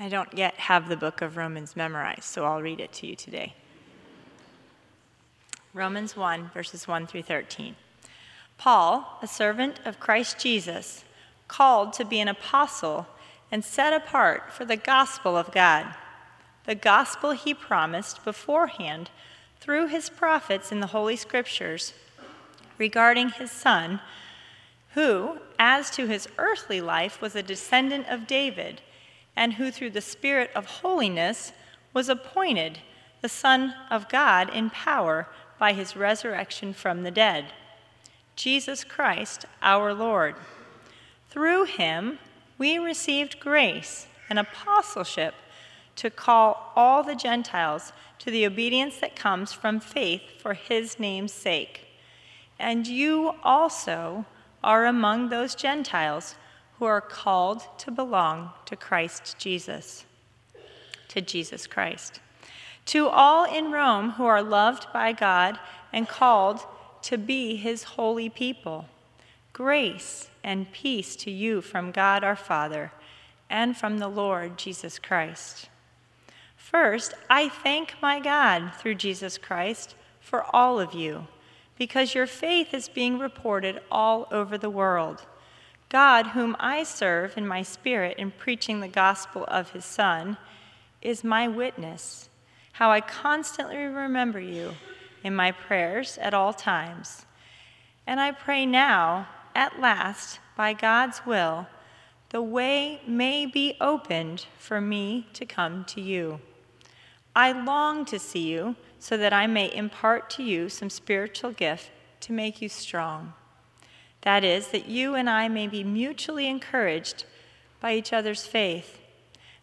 I 0.00 0.08
don't 0.08 0.32
yet 0.32 0.54
have 0.54 0.88
the 0.88 0.96
book 0.96 1.22
of 1.22 1.36
Romans 1.36 1.74
memorized, 1.74 2.22
so 2.22 2.44
I'll 2.44 2.62
read 2.62 2.78
it 2.78 2.92
to 2.94 3.06
you 3.08 3.16
today. 3.16 3.54
Romans 5.74 6.16
1, 6.16 6.50
verses 6.54 6.86
1 6.86 7.08
through 7.08 7.24
13. 7.24 7.74
Paul, 8.58 9.18
a 9.20 9.26
servant 9.26 9.80
of 9.84 9.98
Christ 9.98 10.38
Jesus, 10.38 11.04
called 11.48 11.92
to 11.94 12.04
be 12.04 12.20
an 12.20 12.28
apostle 12.28 13.08
and 13.50 13.64
set 13.64 13.92
apart 13.92 14.52
for 14.52 14.64
the 14.64 14.76
gospel 14.76 15.36
of 15.36 15.50
God, 15.50 15.86
the 16.64 16.76
gospel 16.76 17.32
he 17.32 17.52
promised 17.52 18.24
beforehand 18.24 19.10
through 19.58 19.88
his 19.88 20.08
prophets 20.10 20.70
in 20.70 20.78
the 20.78 20.88
Holy 20.88 21.16
Scriptures 21.16 21.92
regarding 22.78 23.30
his 23.30 23.50
Son, 23.50 24.00
who, 24.94 25.38
as 25.58 25.90
to 25.90 26.06
his 26.06 26.28
earthly 26.38 26.80
life, 26.80 27.20
was 27.20 27.34
a 27.34 27.42
descendant 27.42 28.06
of 28.08 28.28
David 28.28 28.80
and 29.38 29.54
who 29.54 29.70
through 29.70 29.90
the 29.90 30.00
Spirit 30.00 30.50
of 30.52 30.66
holiness 30.66 31.52
was 31.94 32.08
appointed 32.08 32.80
the 33.20 33.28
Son 33.28 33.72
of 33.88 34.08
God 34.08 34.50
in 34.52 34.68
power 34.68 35.28
by 35.60 35.72
his 35.72 35.94
resurrection 35.94 36.74
from 36.74 37.04
the 37.04 37.10
dead, 37.12 37.46
Jesus 38.34 38.82
Christ 38.82 39.44
our 39.62 39.94
Lord. 39.94 40.34
Through 41.30 41.66
him 41.66 42.18
we 42.58 42.78
received 42.78 43.38
grace 43.38 44.08
and 44.28 44.40
apostleship 44.40 45.34
to 45.94 46.10
call 46.10 46.72
all 46.74 47.04
the 47.04 47.14
Gentiles 47.14 47.92
to 48.18 48.32
the 48.32 48.44
obedience 48.44 48.98
that 48.98 49.14
comes 49.14 49.52
from 49.52 49.78
faith 49.78 50.22
for 50.40 50.54
his 50.54 50.98
name's 50.98 51.32
sake. 51.32 51.86
And 52.58 52.88
you 52.88 53.34
also 53.44 54.26
are 54.64 54.84
among 54.84 55.28
those 55.28 55.54
Gentiles 55.54 56.34
who 56.78 56.84
are 56.84 57.00
called 57.00 57.62
to 57.78 57.90
belong 57.90 58.50
to 58.66 58.76
Christ 58.76 59.36
Jesus, 59.38 60.04
to 61.08 61.20
Jesus 61.20 61.66
Christ. 61.66 62.20
To 62.86 63.08
all 63.08 63.44
in 63.44 63.72
Rome 63.72 64.10
who 64.12 64.24
are 64.24 64.42
loved 64.42 64.86
by 64.92 65.12
God 65.12 65.58
and 65.92 66.08
called 66.08 66.60
to 67.02 67.18
be 67.18 67.56
his 67.56 67.82
holy 67.82 68.28
people, 68.28 68.86
Grace 69.52 70.30
and 70.44 70.70
peace 70.70 71.16
to 71.16 71.30
you 71.30 71.60
from 71.60 71.90
God 71.90 72.22
our 72.22 72.36
Father 72.36 72.92
and 73.50 73.76
from 73.76 73.98
the 73.98 74.08
Lord 74.08 74.56
Jesus 74.56 74.98
Christ. 74.98 75.68
First, 76.56 77.14
I 77.28 77.48
thank 77.48 77.94
my 78.00 78.20
God 78.20 78.72
through 78.78 78.96
Jesus 78.96 79.36
Christ 79.36 79.94
for 80.20 80.44
all 80.54 80.78
of 80.78 80.94
you, 80.94 81.26
because 81.76 82.14
your 82.14 82.26
faith 82.26 82.72
is 82.72 82.88
being 82.88 83.18
reported 83.18 83.80
all 83.90 84.28
over 84.30 84.56
the 84.58 84.70
world. 84.70 85.24
God, 85.88 86.28
whom 86.28 86.54
I 86.60 86.82
serve 86.82 87.38
in 87.38 87.46
my 87.46 87.62
spirit 87.62 88.18
in 88.18 88.30
preaching 88.30 88.80
the 88.80 88.88
gospel 88.88 89.44
of 89.48 89.70
his 89.70 89.84
Son, 89.84 90.36
is 91.00 91.24
my 91.24 91.48
witness, 91.48 92.28
how 92.72 92.90
I 92.90 93.00
constantly 93.00 93.76
remember 93.76 94.40
you 94.40 94.74
in 95.24 95.34
my 95.34 95.52
prayers 95.52 96.18
at 96.20 96.34
all 96.34 96.52
times. 96.52 97.24
And 98.06 98.20
I 98.20 98.32
pray 98.32 98.66
now, 98.66 99.28
at 99.54 99.80
last, 99.80 100.40
by 100.56 100.72
God's 100.74 101.24
will, 101.24 101.66
the 102.30 102.42
way 102.42 103.00
may 103.06 103.46
be 103.46 103.76
opened 103.80 104.46
for 104.58 104.80
me 104.80 105.26
to 105.32 105.46
come 105.46 105.84
to 105.86 106.00
you. 106.00 106.40
I 107.34 107.52
long 107.52 108.04
to 108.06 108.18
see 108.18 108.48
you 108.48 108.76
so 108.98 109.16
that 109.16 109.32
I 109.32 109.46
may 109.46 109.74
impart 109.74 110.28
to 110.30 110.42
you 110.42 110.68
some 110.68 110.90
spiritual 110.90 111.52
gift 111.52 111.90
to 112.20 112.32
make 112.32 112.60
you 112.60 112.68
strong. 112.68 113.32
That 114.22 114.44
is, 114.44 114.68
that 114.68 114.88
you 114.88 115.14
and 115.14 115.28
I 115.28 115.48
may 115.48 115.66
be 115.66 115.84
mutually 115.84 116.48
encouraged 116.48 117.24
by 117.80 117.94
each 117.94 118.12
other's 118.12 118.46
faith. 118.46 118.98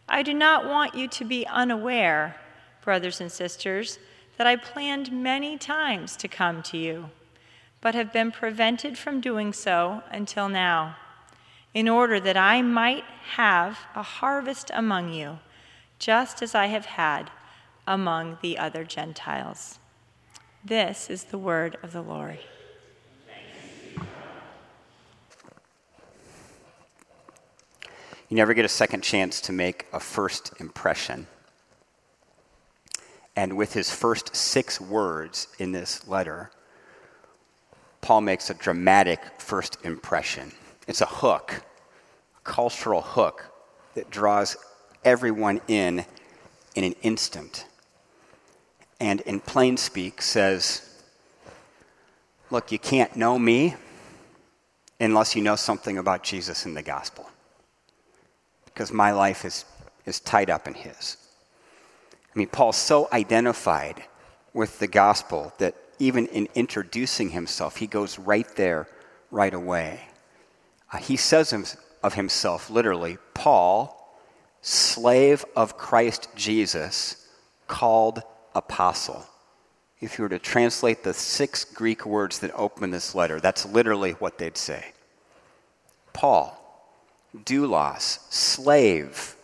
I 0.08 0.22
do 0.22 0.32
not 0.32 0.66
want 0.66 0.94
you 0.94 1.08
to 1.08 1.24
be 1.24 1.46
unaware, 1.46 2.36
brothers 2.82 3.20
and 3.20 3.30
sisters, 3.30 3.98
that 4.38 4.46
I 4.46 4.56
planned 4.56 5.12
many 5.12 5.58
times 5.58 6.16
to 6.16 6.28
come 6.28 6.62
to 6.64 6.76
you 6.76 7.10
but 7.80 7.94
have 7.94 8.12
been 8.12 8.32
prevented 8.32 8.98
from 8.98 9.20
doing 9.20 9.52
so 9.52 10.02
until 10.10 10.48
now, 10.48 10.96
in 11.74 11.88
order 11.88 12.18
that 12.18 12.36
I 12.36 12.60
might 12.62 13.04
have 13.34 13.78
a 13.94 14.02
harvest 14.02 14.72
among 14.74 15.12
you, 15.12 15.38
just 16.00 16.42
as 16.42 16.52
I 16.52 16.66
have 16.66 16.86
had 16.86 17.30
among 17.86 18.38
the 18.42 18.58
other 18.58 18.82
Gentiles. 18.84 19.78
This 20.64 21.08
is 21.08 21.24
the 21.24 21.38
word 21.38 21.76
of 21.80 21.92
the 21.92 22.02
Lord. 22.02 22.40
You 28.28 28.36
never 28.36 28.54
get 28.54 28.64
a 28.64 28.68
second 28.68 29.02
chance 29.02 29.40
to 29.42 29.52
make 29.52 29.86
a 29.92 30.00
first 30.00 30.52
impression. 30.58 31.26
And 33.36 33.56
with 33.56 33.72
his 33.72 33.90
first 33.90 34.34
six 34.34 34.80
words 34.80 35.48
in 35.58 35.72
this 35.72 36.08
letter, 36.08 36.50
Paul 38.00 38.22
makes 38.22 38.50
a 38.50 38.54
dramatic 38.54 39.20
first 39.38 39.78
impression. 39.84 40.52
It's 40.88 41.00
a 41.00 41.06
hook, 41.06 41.62
a 42.36 42.40
cultural 42.42 43.02
hook 43.02 43.44
that 43.94 44.10
draws 44.10 44.56
everyone 45.04 45.60
in 45.68 46.04
in 46.74 46.84
an 46.84 46.94
instant. 47.02 47.64
And 49.00 49.20
in 49.22 49.40
plain 49.40 49.76
speak 49.76 50.22
says, 50.22 50.82
Look, 52.50 52.70
you 52.70 52.78
can't 52.78 53.16
know 53.16 53.38
me 53.38 53.74
unless 55.00 55.34
you 55.34 55.42
know 55.42 55.56
something 55.56 55.98
about 55.98 56.22
Jesus 56.22 56.64
and 56.64 56.76
the 56.76 56.82
gospel. 56.82 57.28
Because 58.76 58.92
my 58.92 59.10
life 59.12 59.46
is, 59.46 59.64
is 60.04 60.20
tied 60.20 60.50
up 60.50 60.68
in 60.68 60.74
his. 60.74 61.16
I 62.12 62.38
mean, 62.38 62.48
Paul's 62.48 62.76
so 62.76 63.08
identified 63.10 64.04
with 64.52 64.80
the 64.80 64.86
gospel 64.86 65.54
that 65.56 65.74
even 65.98 66.26
in 66.26 66.46
introducing 66.54 67.30
himself, 67.30 67.76
he 67.76 67.86
goes 67.86 68.18
right 68.18 68.46
there 68.54 68.86
right 69.30 69.54
away. 69.54 70.02
Uh, 70.92 70.98
he 70.98 71.16
says 71.16 71.54
of 72.02 72.12
himself, 72.12 72.68
literally, 72.68 73.16
Paul, 73.32 74.14
slave 74.60 75.46
of 75.56 75.78
Christ 75.78 76.28
Jesus, 76.36 77.26
called 77.68 78.22
apostle. 78.54 79.24
If 80.00 80.18
you 80.18 80.24
were 80.24 80.28
to 80.28 80.38
translate 80.38 81.02
the 81.02 81.14
six 81.14 81.64
Greek 81.64 82.04
words 82.04 82.40
that 82.40 82.52
open 82.54 82.90
this 82.90 83.14
letter, 83.14 83.40
that's 83.40 83.64
literally 83.64 84.12
what 84.12 84.36
they'd 84.36 84.58
say. 84.58 84.92
Paul, 86.12 86.55
doulos, 87.44 88.18
slave 88.32 89.36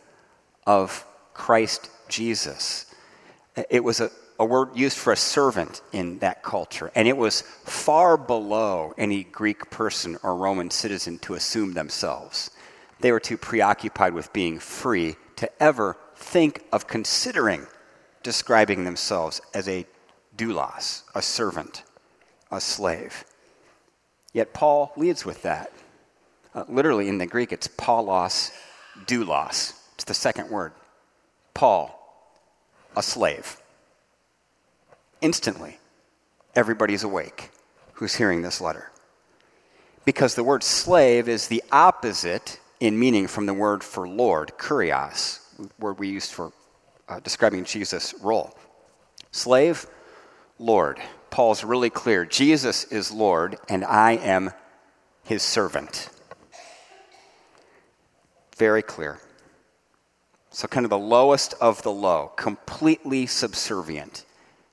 of 0.66 1.06
Christ 1.34 1.90
Jesus. 2.08 2.86
It 3.70 3.84
was 3.84 4.00
a, 4.00 4.10
a 4.38 4.44
word 4.44 4.70
used 4.74 4.96
for 4.96 5.12
a 5.12 5.16
servant 5.16 5.82
in 5.92 6.18
that 6.20 6.42
culture, 6.42 6.90
and 6.94 7.06
it 7.06 7.16
was 7.16 7.42
far 7.42 8.16
below 8.16 8.94
any 8.96 9.24
Greek 9.24 9.70
person 9.70 10.16
or 10.22 10.36
Roman 10.36 10.70
citizen 10.70 11.18
to 11.20 11.34
assume 11.34 11.74
themselves. 11.74 12.50
They 13.00 13.12
were 13.12 13.20
too 13.20 13.36
preoccupied 13.36 14.14
with 14.14 14.32
being 14.32 14.58
free 14.58 15.16
to 15.36 15.62
ever 15.62 15.96
think 16.16 16.64
of 16.72 16.86
considering 16.86 17.66
describing 18.22 18.84
themselves 18.84 19.40
as 19.52 19.68
a 19.68 19.86
doulos, 20.36 21.02
a 21.14 21.22
servant, 21.22 21.82
a 22.50 22.60
slave. 22.60 23.24
Yet 24.32 24.54
Paul 24.54 24.92
leads 24.96 25.24
with 25.24 25.42
that. 25.42 25.72
Uh, 26.54 26.64
literally 26.68 27.08
in 27.08 27.18
the 27.18 27.26
Greek, 27.26 27.52
it's 27.52 27.68
Paulos 27.68 28.50
doulos. 29.06 29.74
It's 29.94 30.04
the 30.04 30.14
second 30.14 30.50
word. 30.50 30.72
Paul, 31.54 31.98
a 32.96 33.02
slave 33.02 33.56
instantly 35.20 35.78
everybody's 36.54 37.04
awake 37.04 37.50
who's 37.94 38.14
hearing 38.14 38.42
this 38.42 38.60
letter. 38.60 38.90
Because 40.04 40.34
the 40.34 40.44
word 40.44 40.62
slave 40.62 41.28
is 41.28 41.46
the 41.46 41.62
opposite 41.70 42.58
in 42.80 42.98
meaning 42.98 43.28
from 43.28 43.46
the 43.46 43.54
word 43.54 43.84
for 43.84 44.08
Lord, 44.08 44.52
kurios, 44.58 45.40
word 45.78 45.98
we 45.98 46.08
used 46.08 46.32
for 46.32 46.52
uh, 47.08 47.20
describing 47.20 47.64
Jesus' 47.64 48.14
role. 48.20 48.56
Slave, 49.30 49.86
Lord. 50.58 51.00
Paul's 51.30 51.64
really 51.64 51.88
clear 51.88 52.26
Jesus 52.26 52.84
is 52.84 53.10
Lord, 53.10 53.56
and 53.68 53.84
I 53.84 54.12
am 54.12 54.50
his 55.24 55.42
servant. 55.42 56.10
Very 58.56 58.82
clear. 58.82 59.18
So, 60.50 60.68
kind 60.68 60.84
of 60.84 60.90
the 60.90 60.98
lowest 60.98 61.54
of 61.60 61.82
the 61.82 61.92
low, 61.92 62.32
completely 62.36 63.26
subservient 63.26 64.26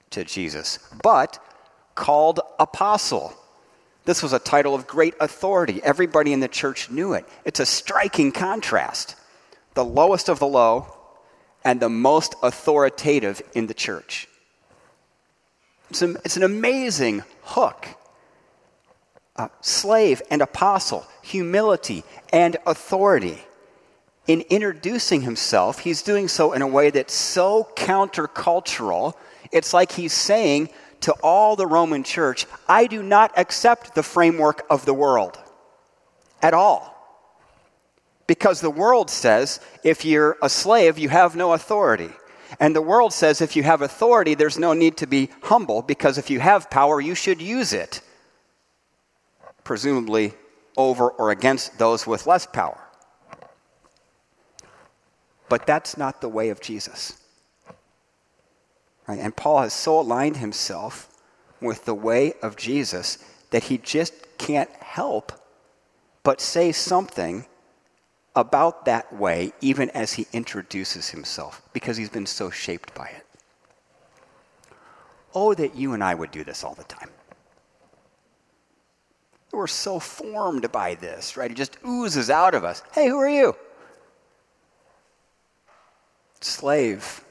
to 0.10 0.24
Jesus, 0.24 0.80
but 1.02 1.40
called 1.96 2.42
apostle. 2.60 3.34
This 4.06 4.24
was 4.24 4.34
a 4.34 4.40
title 4.40 4.76
of 4.76 4.88
great 4.88 5.14
authority. 5.20 5.82
Everybody 5.84 6.34
in 6.34 6.40
the 6.40 6.48
church 6.48 6.90
knew 6.90 7.14
it. 7.14 7.26
It's 7.46 7.60
a 7.60 7.66
striking 7.66 8.32
contrast. 8.32 9.16
The 9.74 9.86
lowest 9.86 10.30
of 10.30 10.40
the 10.40 10.48
low 10.48 10.88
and 11.64 11.80
the 11.80 11.90
most 11.90 12.36
authoritative 12.42 13.42
in 13.54 13.68
the 13.68 13.74
church. 13.74 14.28
It's, 15.90 16.02
a, 16.02 16.12
it's 16.26 16.38
an 16.38 16.44
amazing 16.44 17.24
hook. 17.44 17.88
Uh, 19.36 19.48
slave 19.62 20.22
and 20.30 20.42
apostle, 20.42 21.06
humility 21.22 22.04
and 22.34 22.58
authority. 22.66 23.40
In 24.30 24.42
introducing 24.42 25.24
himself, 25.24 25.80
he's 25.80 26.04
doing 26.04 26.28
so 26.28 26.54
in 26.54 26.62
a 26.62 26.68
way 26.68 26.92
that's 26.92 27.16
so 27.16 27.68
countercultural 27.76 29.16
it's 29.52 29.74
like 29.74 29.92
he's 29.92 30.14
saying 30.14 30.70
to 31.02 31.14
all 31.24 31.56
the 31.56 31.66
Roman 31.66 32.04
church, 32.04 32.46
I 32.68 32.88
do 32.88 33.02
not 33.02 33.32
accept 33.38 33.96
the 33.96 34.04
framework 34.04 34.66
of 34.70 34.86
the 34.86 34.94
world 34.94 35.40
at 36.44 36.54
all. 36.54 36.96
Because 38.28 38.62
the 38.62 38.70
world 38.70 39.10
says 39.10 39.60
if 39.84 40.06
you're 40.06 40.38
a 40.44 40.50
slave, 40.50 41.00
you 41.00 41.10
have 41.10 41.36
no 41.36 41.54
authority. 41.54 42.12
And 42.60 42.76
the 42.76 42.84
world 42.84 43.14
says 43.14 43.42
if 43.42 43.56
you 43.56 43.64
have 43.64 43.82
authority, 43.82 44.36
there's 44.36 44.60
no 44.60 44.74
need 44.74 44.98
to 44.98 45.08
be 45.08 45.30
humble 45.42 45.82
because 45.82 46.20
if 46.20 46.30
you 46.30 46.40
have 46.40 46.70
power, 46.70 47.02
you 47.02 47.16
should 47.16 47.42
use 47.42 47.74
it. 47.74 48.02
Presumably 49.64 50.34
over 50.78 51.10
or 51.10 51.32
against 51.32 51.80
those 51.80 52.06
with 52.06 52.28
less 52.28 52.46
power. 52.46 52.89
But 55.50 55.66
that's 55.66 55.98
not 55.98 56.22
the 56.22 56.30
way 56.30 56.50
of 56.50 56.62
Jesus. 56.62 57.18
Right? 59.08 59.20
And 59.20 59.36
Paul 59.36 59.64
has 59.64 59.74
so 59.74 60.00
aligned 60.00 60.38
himself 60.38 61.08
with 61.60 61.86
the 61.86 61.96
way 61.96 62.34
of 62.42 62.56
Jesus 62.56 63.18
that 63.50 63.64
he 63.64 63.80
just 63.80 64.14
can't 64.38 64.72
help 64.76 65.32
but 66.24 66.40
say 66.40 66.72
something 66.72 67.46
about 68.36 68.86
that 68.86 69.12
way, 69.12 69.52
even 69.60 69.90
as 69.90 70.14
he 70.14 70.28
introduces 70.32 71.10
himself, 71.10 71.62
because 71.74 71.98
he's 71.98 72.10
been 72.10 72.28
so 72.28 72.52
shaped 72.52 72.94
by 72.94 73.08
it. 73.08 73.26
Oh, 75.34 75.54
that 75.56 75.76
you 75.76 75.94
and 75.94 76.04
I 76.04 76.14
would 76.14 76.32
do 76.32 76.44
this 76.44 76.64
all 76.64 76.76
the 76.76 76.84
time. 76.84 77.10
We're 79.52 79.68
so 79.68 80.00
formed 80.00 80.72
by 80.72 80.96
this, 80.96 81.36
right? 81.36 81.50
It 81.50 81.58
just 81.58 81.78
oozes 81.86 82.30
out 82.30 82.54
of 82.54 82.64
us. 82.64 82.84
Hey, 82.94 83.08
who 83.08 83.18
are 83.18 83.30
you? 83.30 83.56
Slave 86.42 87.24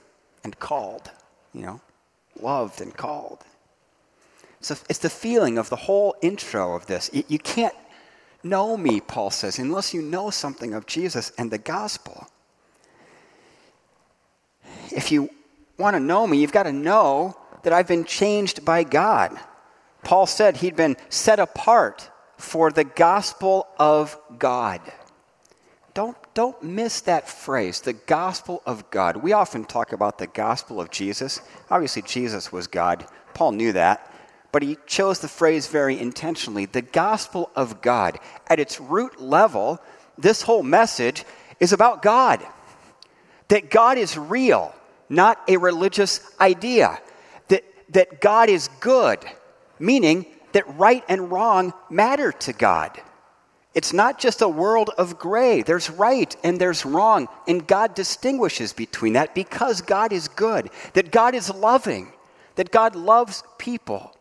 and 0.45 0.59
called 0.59 1.11
you 1.53 1.63
know, 1.63 1.81
loved 2.41 2.81
and 2.81 2.97
called. 2.97 3.39
So 4.61 4.77
it's 4.89 4.99
the 4.99 5.11
feeling 5.11 5.59
of 5.59 5.69
the 5.71 5.77
whole 5.77 6.17
intro 6.21 6.75
of 6.75 6.87
this. 6.87 7.11
You, 7.13 7.39
can't 7.39 7.75
know 8.43 8.77
me, 8.77 9.01
Paul 9.01 9.31
says, 9.31 9.59
unless 9.59 9.95
you 9.95 10.03
know 10.03 10.31
something 10.31 10.75
of 10.75 10.87
Jesus 10.87 11.33
and 11.39 11.51
the 11.51 11.59
gospel. 11.59 12.29
If 14.91 15.13
you 15.13 15.31
want 15.79 15.95
to 15.95 16.01
know 16.01 16.27
me, 16.27 16.39
you've 16.39 16.53
got 16.53 16.65
to 16.65 16.73
know 16.73 17.37
that 17.63 17.73
I've 17.73 17.89
been 17.89 18.05
changed 18.05 18.65
by 18.65 18.83
God. 18.83 19.39
Paul 20.03 20.27
said 20.27 20.57
he'd 20.57 20.77
been 20.77 20.97
set 21.09 21.39
apart 21.39 22.11
for 22.37 22.71
the 22.71 22.85
gospel 22.85 23.67
of 23.79 24.17
God. 24.39 24.81
Don't, 25.99 26.17
don't 26.33 26.63
miss 26.63 27.01
that 27.01 27.29
phrase, 27.29 27.81
the 27.81 27.93
gospel 27.93 28.63
of 28.65 28.89
God. 28.89 29.17
We 29.17 29.33
often 29.33 29.65
talk 29.65 29.93
about 29.93 30.19
the 30.19 30.29
gospel 30.29 30.81
of 30.81 30.93
Jesus. 30.93 31.41
Obviously, 31.73 32.03
Jesus 32.03 32.53
was 32.53 32.69
God. 32.69 33.05
Paul 33.35 33.51
knew 33.51 33.73
that. 33.73 34.15
But 34.53 34.63
he 34.63 34.79
chose 34.87 35.19
the 35.19 35.27
phrase 35.27 35.67
very 35.67 35.99
intentionally 35.99 36.67
the 36.67 36.83
gospel 36.83 37.51
of 37.57 37.83
God. 37.83 38.21
At 38.47 38.61
its 38.61 38.79
root 38.81 39.21
level, 39.21 39.81
this 40.17 40.43
whole 40.43 40.63
message 40.63 41.25
is 41.59 41.73
about 41.73 42.01
God. 42.01 42.47
That 43.49 43.69
God 43.69 43.99
is 43.99 44.17
real, 44.17 44.73
not 45.09 45.41
a 45.49 45.57
religious 45.57 46.21
idea. 46.41 47.01
That, 47.49 47.65
that 47.89 48.21
God 48.21 48.51
is 48.51 48.69
good, 48.79 49.19
meaning 49.81 50.27
that 50.53 50.79
right 50.79 51.03
and 51.09 51.33
wrong 51.33 51.73
matter 51.91 52.31
to 52.31 52.53
God. 52.53 53.03
It's 53.75 53.93
not 53.93 54.19
just 54.19 54.43
a 54.43 54.49
world 54.49 54.91
of 54.99 55.19
gray. 55.19 55.63
There's 55.63 55.91
right 55.91 56.35
and 56.43 56.59
there's 56.59 56.87
wrong, 56.87 57.29
and 57.47 57.67
God 57.67 57.95
distinguishes 57.95 58.73
between 58.73 59.13
that 59.13 59.35
because 59.35 59.83
God 59.83 60.13
is 60.13 60.29
good, 60.29 60.71
that 60.95 61.13
God 61.13 61.35
is 61.35 61.55
loving, 61.55 62.13
that 62.57 62.71
God 62.71 62.97
loves 62.97 63.43
people. 63.59 64.13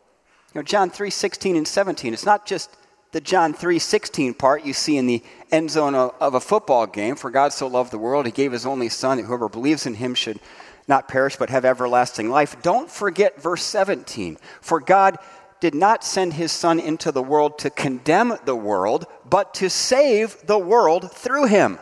You 0.53 0.59
know, 0.59 0.63
John 0.63 0.89
3 0.89 1.09
16 1.09 1.55
and 1.55 1.67
17, 1.67 2.13
it's 2.13 2.25
not 2.25 2.45
just 2.45 2.75
the 3.11 3.21
John 3.21 3.53
3 3.53 3.79
16 3.79 4.33
part 4.33 4.65
you 4.65 4.73
see 4.73 4.97
in 4.97 5.07
the 5.07 5.23
end 5.51 5.71
zone 5.71 5.95
of, 5.95 6.33
a 6.35 6.39
football 6.39 6.85
game. 6.85 7.15
For 7.15 7.31
God 7.31 7.53
so 7.53 7.67
loved 7.67 7.91
the 7.91 7.97
world, 7.97 8.25
he 8.25 8.31
gave 8.31 8.51
his 8.51 8.65
only 8.65 8.89
Son, 8.89 9.17
that 9.17 9.23
whoever 9.23 9.49
believes 9.49 9.85
in 9.85 9.95
him 9.95 10.13
should 10.13 10.39
not 10.87 11.07
perish 11.07 11.35
but 11.35 11.49
have 11.49 11.65
everlasting 11.65 12.29
life. 12.29 12.61
Don't 12.61 12.89
forget 12.89 13.41
verse 13.41 13.63
17. 13.63 14.37
For 14.61 14.79
God 14.79 15.17
did 15.59 15.73
not 15.73 16.03
send 16.03 16.33
his 16.33 16.51
Son 16.51 16.79
into 16.79 17.11
the 17.11 17.23
world 17.23 17.59
to 17.59 17.69
condemn 17.69 18.37
the 18.45 18.55
world, 18.55 19.05
but 19.27 19.53
to 19.55 19.69
save 19.69 20.37
the 20.45 20.57
world 20.57 21.11
through 21.11 21.45
him. 21.45 21.79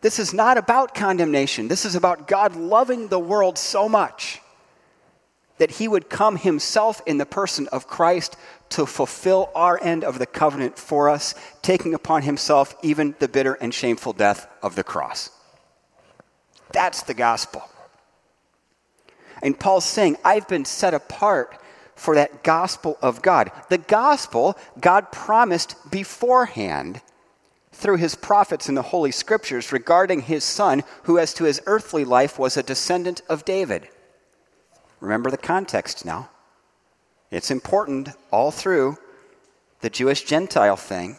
This 0.00 0.18
is 0.18 0.34
not 0.34 0.58
about 0.58 0.94
condemnation. 0.94 1.68
This 1.68 1.86
is 1.86 1.94
about 1.94 2.28
God 2.28 2.56
loving 2.56 3.08
the 3.08 3.18
world 3.18 3.56
so 3.56 3.88
much 3.88 4.40
that 5.58 5.70
he 5.70 5.88
would 5.88 6.10
come 6.10 6.36
himself 6.36 7.00
in 7.06 7.16
the 7.16 7.24
person 7.24 7.68
of 7.68 7.86
Christ 7.86 8.36
to 8.70 8.86
fulfill 8.86 9.50
our 9.54 9.82
end 9.82 10.04
of 10.04 10.18
the 10.18 10.26
covenant 10.26 10.78
for 10.78 11.08
us, 11.08 11.34
taking 11.62 11.94
upon 11.94 12.22
himself 12.22 12.74
even 12.82 13.14
the 13.18 13.28
bitter 13.28 13.54
and 13.54 13.72
shameful 13.72 14.12
death 14.12 14.46
of 14.62 14.74
the 14.74 14.84
cross. 14.84 15.30
That's 16.72 17.04
the 17.04 17.14
gospel. 17.14 17.62
And 19.42 19.58
Paul's 19.58 19.84
saying, 19.84 20.16
I've 20.24 20.48
been 20.48 20.64
set 20.64 20.92
apart 20.92 21.58
for 21.94 22.14
that 22.14 22.42
gospel 22.42 22.98
of 23.00 23.22
God. 23.22 23.50
The 23.68 23.78
gospel 23.78 24.56
God 24.80 25.12
promised 25.12 25.76
beforehand 25.90 27.00
through 27.72 27.96
his 27.96 28.14
prophets 28.14 28.68
in 28.68 28.74
the 28.74 28.82
Holy 28.82 29.10
Scriptures 29.10 29.72
regarding 29.72 30.22
his 30.22 30.44
son, 30.44 30.82
who, 31.04 31.18
as 31.18 31.34
to 31.34 31.44
his 31.44 31.60
earthly 31.66 32.04
life, 32.04 32.38
was 32.38 32.56
a 32.56 32.62
descendant 32.62 33.22
of 33.28 33.44
David. 33.44 33.88
Remember 35.00 35.30
the 35.30 35.36
context 35.36 36.04
now. 36.04 36.30
It's 37.30 37.50
important 37.50 38.10
all 38.30 38.50
through 38.50 38.96
the 39.80 39.90
Jewish 39.90 40.22
Gentile 40.22 40.76
thing. 40.76 41.18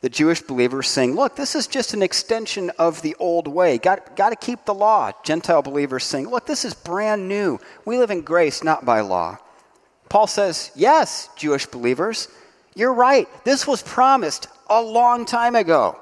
The 0.00 0.08
Jewish 0.08 0.42
believers 0.42 0.88
saying, 0.88 1.14
look, 1.14 1.34
this 1.34 1.54
is 1.54 1.66
just 1.66 1.94
an 1.94 2.02
extension 2.02 2.70
of 2.78 3.02
the 3.02 3.16
old 3.18 3.48
way. 3.48 3.78
Got, 3.78 4.14
got 4.16 4.30
to 4.30 4.36
keep 4.36 4.64
the 4.64 4.74
law. 4.74 5.10
Gentile 5.24 5.62
believers 5.62 6.04
saying, 6.04 6.28
look, 6.28 6.46
this 6.46 6.64
is 6.64 6.74
brand 6.74 7.28
new. 7.28 7.58
We 7.84 7.98
live 7.98 8.10
in 8.10 8.22
grace, 8.22 8.62
not 8.62 8.84
by 8.84 9.00
law. 9.00 9.38
Paul 10.08 10.26
says, 10.26 10.70
Yes, 10.74 11.28
Jewish 11.36 11.66
believers, 11.66 12.28
you're 12.74 12.94
right. 12.94 13.28
This 13.44 13.66
was 13.66 13.82
promised 13.82 14.48
a 14.68 14.80
long 14.80 15.26
time 15.26 15.54
ago. 15.56 15.98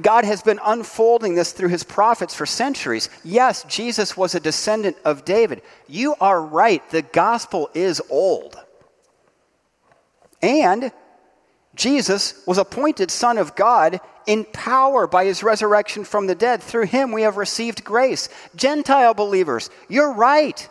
God 0.00 0.24
has 0.24 0.42
been 0.42 0.60
unfolding 0.64 1.34
this 1.34 1.52
through 1.52 1.68
his 1.68 1.84
prophets 1.84 2.34
for 2.34 2.46
centuries. 2.46 3.08
Yes, 3.22 3.64
Jesus 3.64 4.16
was 4.16 4.34
a 4.34 4.40
descendant 4.40 4.96
of 5.04 5.24
David. 5.24 5.62
You 5.88 6.16
are 6.20 6.42
right. 6.42 6.88
The 6.90 7.02
gospel 7.02 7.70
is 7.74 8.02
old. 8.10 8.56
And 10.42 10.92
Jesus 11.76 12.42
was 12.46 12.58
appointed 12.58 13.10
Son 13.10 13.38
of 13.38 13.54
God 13.54 14.00
in 14.26 14.44
power 14.44 15.06
by 15.06 15.24
his 15.24 15.42
resurrection 15.42 16.04
from 16.04 16.26
the 16.26 16.34
dead. 16.34 16.62
Through 16.62 16.86
him 16.86 17.12
we 17.12 17.22
have 17.22 17.36
received 17.36 17.84
grace. 17.84 18.28
Gentile 18.56 19.14
believers, 19.14 19.70
you're 19.88 20.12
right. 20.12 20.68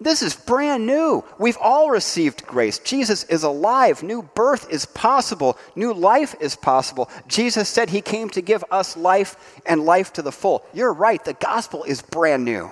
This 0.00 0.22
is 0.22 0.36
brand 0.36 0.86
new. 0.86 1.24
We've 1.38 1.58
all 1.60 1.90
received 1.90 2.46
grace. 2.46 2.78
Jesus 2.78 3.24
is 3.24 3.42
alive. 3.42 4.02
New 4.02 4.22
birth 4.22 4.70
is 4.70 4.86
possible. 4.86 5.58
New 5.74 5.92
life 5.92 6.36
is 6.40 6.54
possible. 6.54 7.10
Jesus 7.26 7.68
said 7.68 7.90
he 7.90 8.00
came 8.00 8.30
to 8.30 8.40
give 8.40 8.64
us 8.70 8.96
life 8.96 9.60
and 9.66 9.84
life 9.84 10.12
to 10.12 10.22
the 10.22 10.30
full. 10.30 10.64
You're 10.72 10.92
right. 10.92 11.24
The 11.24 11.34
gospel 11.34 11.82
is 11.82 12.00
brand 12.00 12.44
new. 12.44 12.70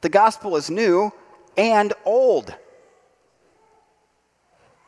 The 0.00 0.08
gospel 0.08 0.56
is 0.56 0.70
new 0.70 1.12
and 1.56 1.92
old. 2.06 2.54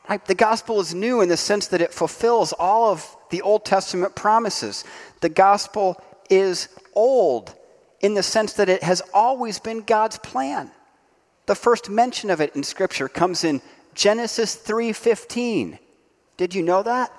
Right? 0.08 0.24
The 0.24 0.34
gospel 0.34 0.80
is 0.80 0.94
new 0.94 1.20
in 1.20 1.28
the 1.28 1.36
sense 1.36 1.66
that 1.68 1.82
it 1.82 1.92
fulfills 1.92 2.52
all 2.54 2.90
of 2.90 3.16
the 3.30 3.42
Old 3.42 3.64
Testament 3.66 4.14
promises. 4.14 4.84
The 5.20 5.28
gospel 5.28 6.02
is 6.30 6.68
old 6.94 7.54
in 8.04 8.12
the 8.12 8.22
sense 8.22 8.52
that 8.52 8.68
it 8.68 8.82
has 8.82 9.00
always 9.14 9.58
been 9.58 9.80
God's 9.80 10.18
plan. 10.18 10.70
The 11.46 11.54
first 11.54 11.88
mention 11.88 12.28
of 12.28 12.38
it 12.38 12.54
in 12.54 12.62
scripture 12.62 13.08
comes 13.08 13.44
in 13.44 13.62
Genesis 13.94 14.54
3:15. 14.54 15.78
Did 16.36 16.54
you 16.54 16.62
know 16.62 16.82
that? 16.82 17.10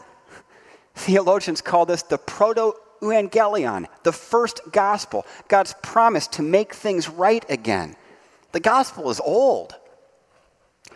Theologians 0.93 1.61
call 1.61 1.87
this 1.87 2.03
the 2.03 2.19
proto 2.19 2.73
evangelion, 3.01 3.87
the 4.03 4.11
first 4.11 4.61
gospel, 4.71 5.25
God's 5.47 5.73
promise 5.81 6.27
to 6.27 6.43
make 6.43 6.75
things 6.75 7.09
right 7.09 7.43
again. 7.49 7.95
The 8.51 8.59
gospel 8.59 9.09
is 9.09 9.19
old. 9.19 9.73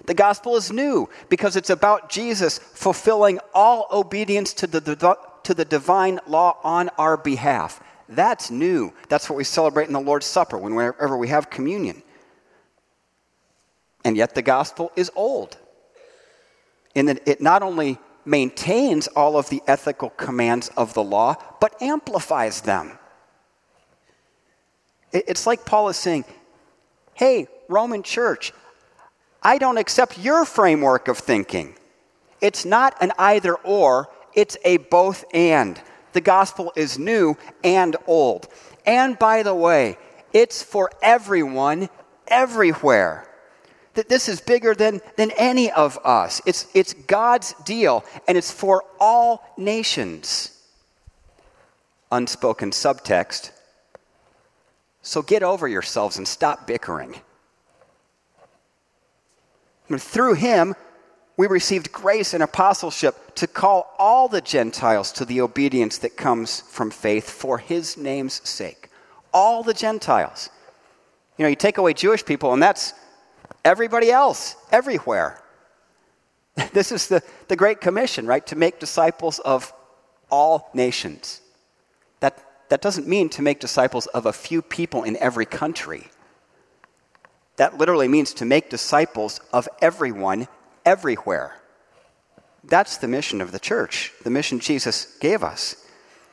The 0.06 0.14
gospel 0.14 0.56
is 0.56 0.72
new 0.72 1.10
because 1.30 1.56
it's 1.56 1.72
about 1.72 2.12
Jesus 2.12 2.60
fulfilling 2.60 3.40
all 3.56 3.88
obedience 3.92 4.54
to 4.54 4.68
the, 4.68 5.18
to 5.44 5.54
the 5.56 5.66
divine 5.66 6.20
law 6.28 6.58
on 6.64 6.90
our 7.00 7.18
behalf. 7.18 7.82
That's 8.10 8.50
new. 8.50 8.92
That's 9.08 9.30
what 9.30 9.38
we 9.38 9.44
celebrate 9.44 9.88
in 9.88 9.94
the 9.94 10.00
Lord's 10.02 10.26
Supper 10.26 10.58
whenever 10.58 11.16
we 11.16 11.28
have 11.28 11.50
communion. 11.50 12.02
And 14.04 14.18
yet 14.18 14.34
the 14.34 14.42
gospel 14.42 14.92
is 14.96 15.12
old 15.16 15.58
in 16.96 17.06
that 17.06 17.28
it 17.28 17.40
not 17.40 17.62
only 17.62 18.00
maintains 18.26 19.08
all 19.08 19.38
of 19.38 19.50
the 19.50 19.62
ethical 19.68 20.10
commands 20.12 20.70
of 20.76 20.94
the 20.94 21.04
law, 21.04 21.36
but 21.62 21.80
amplifies 21.82 22.62
them. 22.62 22.98
It's 25.12 25.46
like 25.46 25.66
Paul 25.66 25.90
is 25.90 25.98
saying, 25.98 26.26
hey, 27.14 27.48
Roman 27.68 28.04
church, 28.04 28.54
I 29.42 29.58
don't 29.58 29.78
accept 29.78 30.18
your 30.18 30.46
framework 30.46 31.08
of 31.08 31.18
thinking. 31.18 31.76
It's 32.42 32.66
not 32.66 32.96
an 33.02 33.12
either 33.18 33.56
or, 33.56 34.10
it's 34.34 34.58
a 34.64 34.78
both 34.78 35.26
and 35.34 35.82
the 36.14 36.22
gospel 36.22 36.72
is 36.76 36.98
new 36.98 37.38
and 37.64 37.96
old. 38.08 38.48
And 38.86 39.18
by 39.18 39.44
the 39.44 39.54
way, 39.54 39.98
it's 40.34 40.64
for 40.64 40.92
everyone, 41.02 41.90
everywhere. 42.28 43.28
That 43.96 44.10
this 44.10 44.30
is 44.30 44.40
bigger 44.40 44.76
than, 44.76 45.02
than 45.18 45.32
any 45.32 45.72
of 45.72 45.98
us. 46.04 46.42
It's, 46.46 46.68
it's 46.74 46.94
God's 46.94 47.54
deal, 47.66 48.06
and 48.28 48.38
it's 48.38 48.52
for 48.52 48.84
all 49.00 49.54
nations. 49.58 50.56
Unspoken 52.12 52.72
subtext. 52.72 53.52
So 55.02 55.22
get 55.22 55.44
over 55.44 55.68
yourselves 55.68 56.18
and 56.18 56.28
stop 56.28 56.68
bickering. 56.68 57.16
Through 59.98 60.36
him, 60.36 60.76
we 61.40 61.48
received 61.48 61.90
grace 61.94 62.34
and 62.34 62.44
apostleship 62.44 63.34
to 63.34 63.48
call 63.48 63.96
all 63.98 64.28
the 64.28 64.42
Gentiles 64.42 65.14
to 65.14 65.24
the 65.24 65.40
obedience 65.40 66.00
that 66.00 66.18
comes 66.18 66.60
from 66.60 66.92
faith 66.92 67.30
for 67.30 67.60
his 67.60 67.96
name's 67.96 68.46
sake. 68.46 68.90
All 69.34 69.64
the 69.64 69.74
Gentiles. 69.74 70.50
You 71.38 71.44
know, 71.44 71.50
you 71.50 71.56
take 71.56 71.78
away 71.78 71.94
Jewish 71.94 72.26
people, 72.26 72.52
and 72.52 72.62
that's 72.62 72.94
everybody 73.64 74.12
else, 74.12 74.58
everywhere. 74.70 75.42
This 76.74 76.92
is 76.92 77.08
the, 77.08 77.24
the 77.48 77.56
Great 77.56 77.80
Commission, 77.80 78.28
right? 78.28 78.46
To 78.48 78.58
make 78.58 78.82
disciples 78.82 79.40
of 79.40 79.72
all 80.30 80.70
nations. 80.74 81.40
That, 82.20 82.38
that 82.68 82.82
doesn't 82.82 83.08
mean 83.08 83.30
to 83.30 83.42
make 83.42 83.62
disciples 83.62 84.08
of 84.08 84.26
a 84.26 84.34
few 84.34 84.62
people 84.62 85.04
in 85.04 85.16
every 85.16 85.46
country. 85.46 86.08
That 87.56 87.78
literally 87.78 88.10
means 88.10 88.34
to 88.34 88.46
make 88.46 88.70
disciples 88.70 89.40
of 89.54 89.70
everyone 89.82 90.50
everywhere. 90.90 91.54
That's 92.64 92.98
the 92.98 93.08
mission 93.08 93.42
of 93.42 93.52
the 93.52 93.60
church, 93.60 94.12
the 94.24 94.32
mission 94.32 94.60
Jesus 94.60 95.18
gave 95.20 95.44
us. 95.44 95.76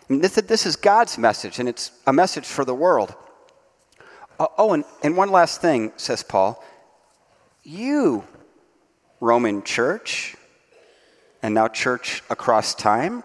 This, 0.08 0.36
this 0.36 0.64
is 0.64 0.76
God's 0.76 1.18
message, 1.18 1.58
and 1.58 1.68
it's 1.68 1.90
a 2.06 2.12
message 2.12 2.46
for 2.46 2.64
the 2.64 2.74
world. 2.74 3.14
Uh, 4.40 4.46
oh, 4.56 4.72
and, 4.72 4.84
and 5.02 5.14
one 5.14 5.30
last 5.30 5.60
thing, 5.60 5.92
says 5.96 6.22
Paul. 6.22 6.64
You, 7.64 8.24
Roman 9.20 9.62
church, 9.62 10.36
and 11.42 11.54
now 11.54 11.68
church 11.68 12.22
across 12.30 12.74
time, 12.74 13.24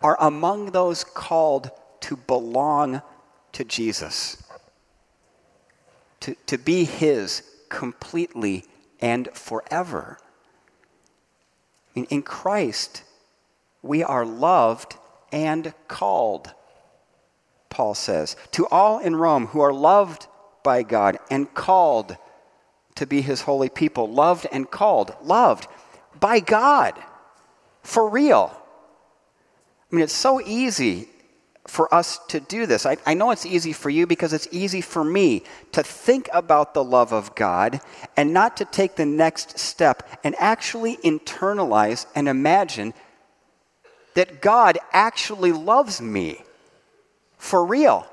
are 0.00 0.16
among 0.20 0.70
those 0.70 1.02
called 1.02 1.72
to 2.02 2.16
belong 2.16 3.02
to 3.52 3.64
Jesus, 3.64 4.40
to, 6.20 6.36
to 6.46 6.56
be 6.56 6.84
His 6.84 7.42
completely 7.68 8.64
and 9.00 9.28
forever. 9.32 10.18
In, 11.94 12.22
Christ, 12.22 13.02
we 13.82 14.02
are 14.02 14.24
loved 14.24 14.96
and 15.32 15.74
called, 15.88 16.52
Paul 17.70 17.94
says. 17.94 18.36
To 18.52 18.66
all 18.68 18.98
in 18.98 19.16
Rome 19.16 19.46
who 19.46 19.60
are 19.60 19.72
loved 19.72 20.26
by 20.62 20.82
God 20.82 21.18
and 21.30 21.52
called 21.54 22.16
to 22.94 23.06
be 23.06 23.20
his 23.20 23.42
holy 23.42 23.68
people, 23.68 24.10
loved 24.10 24.46
and 24.52 24.70
called, 24.70 25.14
loved 25.22 25.66
by 26.18 26.40
God, 26.40 26.94
for 27.82 28.08
real. 28.08 28.52
I 29.90 29.94
mean, 29.94 30.04
it's 30.04 30.12
so 30.12 30.40
easy 30.40 31.08
for 31.68 31.92
us 31.94 32.18
to 32.28 32.40
do 32.40 32.66
this. 32.66 32.86
I, 32.86 32.96
I, 33.04 33.14
know 33.14 33.30
it's 33.30 33.44
easy 33.44 33.72
for 33.72 33.90
you 33.90 34.06
because 34.06 34.32
it's 34.32 34.48
easy 34.50 34.80
for 34.80 35.04
me 35.04 35.42
to 35.72 35.82
think 35.82 36.28
about 36.32 36.72
the 36.72 36.82
love 36.82 37.12
of 37.12 37.34
God 37.34 37.80
and 38.16 38.32
not 38.32 38.56
to 38.56 38.64
take 38.64 38.96
the 38.96 39.04
next 39.04 39.58
step 39.58 40.08
and 40.24 40.34
actually 40.38 40.96
internalize 40.98 42.06
and 42.14 42.26
imagine 42.26 42.94
that 44.14 44.40
God 44.40 44.78
actually 44.92 45.52
loves 45.52 46.00
me 46.00 46.42
for 47.36 47.64
real. 47.64 48.06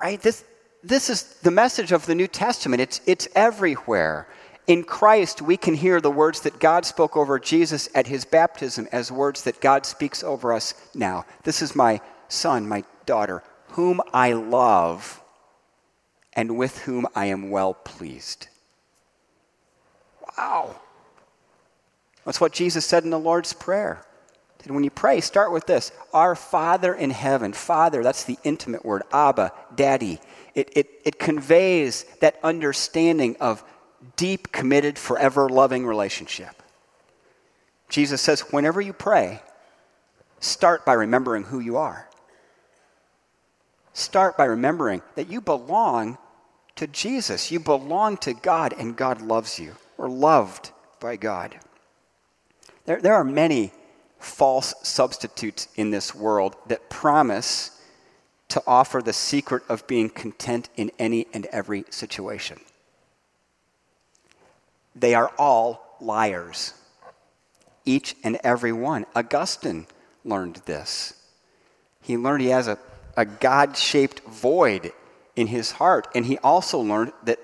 Right? 0.00 0.20
This, 0.20 0.44
this 0.84 1.08
is 1.08 1.22
the 1.42 1.50
message 1.50 1.90
of 1.90 2.04
the 2.04 2.14
New 2.14 2.28
Testament. 2.28 2.82
It's, 2.82 3.00
it's 3.06 3.28
everywhere. 3.34 4.28
In 4.66 4.84
Christ, 4.84 5.42
we 5.42 5.56
can 5.56 5.74
hear 5.74 6.00
the 6.00 6.10
words 6.10 6.42
that 6.42 6.60
God 6.60 6.84
spoke 6.84 7.16
over 7.16 7.38
Jesus 7.38 7.88
at 7.94 8.06
his 8.06 8.24
baptism 8.24 8.88
as 8.92 9.10
words 9.10 9.42
that 9.42 9.60
God 9.60 9.84
speaks 9.84 10.22
over 10.22 10.52
us 10.52 10.74
now. 10.94 11.24
This 11.42 11.62
is 11.62 11.74
my 11.74 12.00
son, 12.28 12.68
my 12.68 12.84
daughter, 13.04 13.42
whom 13.70 14.00
I 14.12 14.32
love 14.32 15.20
and 16.32 16.56
with 16.56 16.78
whom 16.82 17.06
I 17.14 17.26
am 17.26 17.50
well 17.50 17.74
pleased. 17.74 18.48
Wow. 20.38 20.76
That's 22.24 22.40
what 22.40 22.52
Jesus 22.52 22.86
said 22.86 23.04
in 23.04 23.10
the 23.10 23.18
Lord's 23.18 23.52
Prayer. 23.52 24.04
And 24.64 24.74
when 24.76 24.84
you 24.84 24.90
pray, 24.90 25.20
start 25.20 25.52
with 25.52 25.66
this 25.66 25.90
Our 26.12 26.36
Father 26.36 26.94
in 26.94 27.10
heaven. 27.10 27.52
Father, 27.52 28.02
that's 28.02 28.24
the 28.24 28.38
intimate 28.44 28.84
word. 28.84 29.02
Abba, 29.12 29.52
Daddy. 29.74 30.20
It, 30.54 30.70
it, 30.76 30.86
it 31.04 31.18
conveys 31.18 32.04
that 32.20 32.38
understanding 32.44 33.36
of 33.40 33.64
deep, 34.16 34.52
committed, 34.52 34.98
forever 34.98 35.48
loving 35.48 35.86
relationship. 35.86 36.62
Jesus 37.88 38.20
says, 38.20 38.40
whenever 38.52 38.80
you 38.80 38.92
pray, 38.92 39.42
start 40.40 40.84
by 40.84 40.94
remembering 40.94 41.44
who 41.44 41.60
you 41.60 41.76
are. 41.76 42.08
Start 43.92 44.36
by 44.36 44.44
remembering 44.44 45.02
that 45.14 45.28
you 45.28 45.40
belong 45.40 46.16
to 46.76 46.86
Jesus. 46.86 47.50
You 47.50 47.60
belong 47.60 48.16
to 48.18 48.32
God, 48.32 48.74
and 48.78 48.96
God 48.96 49.20
loves 49.20 49.58
you, 49.58 49.76
or 49.98 50.08
loved 50.08 50.70
by 50.98 51.16
God. 51.16 51.58
There, 52.86 53.00
there 53.00 53.14
are 53.14 53.24
many 53.24 53.72
false 54.18 54.74
substitutes 54.82 55.68
in 55.76 55.90
this 55.90 56.14
world 56.14 56.56
that 56.68 56.88
promise 56.88 57.78
to 58.48 58.62
offer 58.66 59.02
the 59.02 59.12
secret 59.12 59.62
of 59.68 59.86
being 59.86 60.08
content 60.08 60.68
in 60.76 60.90
any 60.98 61.26
and 61.34 61.46
every 61.46 61.84
situation. 61.90 62.58
They 64.94 65.14
are 65.14 65.32
all 65.38 65.96
liars. 66.00 66.74
Each 67.84 68.14
and 68.22 68.38
every 68.44 68.72
one. 68.72 69.06
Augustine 69.14 69.86
learned 70.24 70.56
this. 70.66 71.14
He 72.00 72.16
learned 72.16 72.42
he 72.42 72.48
has 72.48 72.68
a, 72.68 72.78
a 73.16 73.24
God 73.24 73.76
shaped 73.76 74.20
void 74.20 74.92
in 75.36 75.46
his 75.46 75.72
heart, 75.72 76.08
and 76.14 76.26
he 76.26 76.38
also 76.38 76.78
learned 76.78 77.12
that 77.24 77.38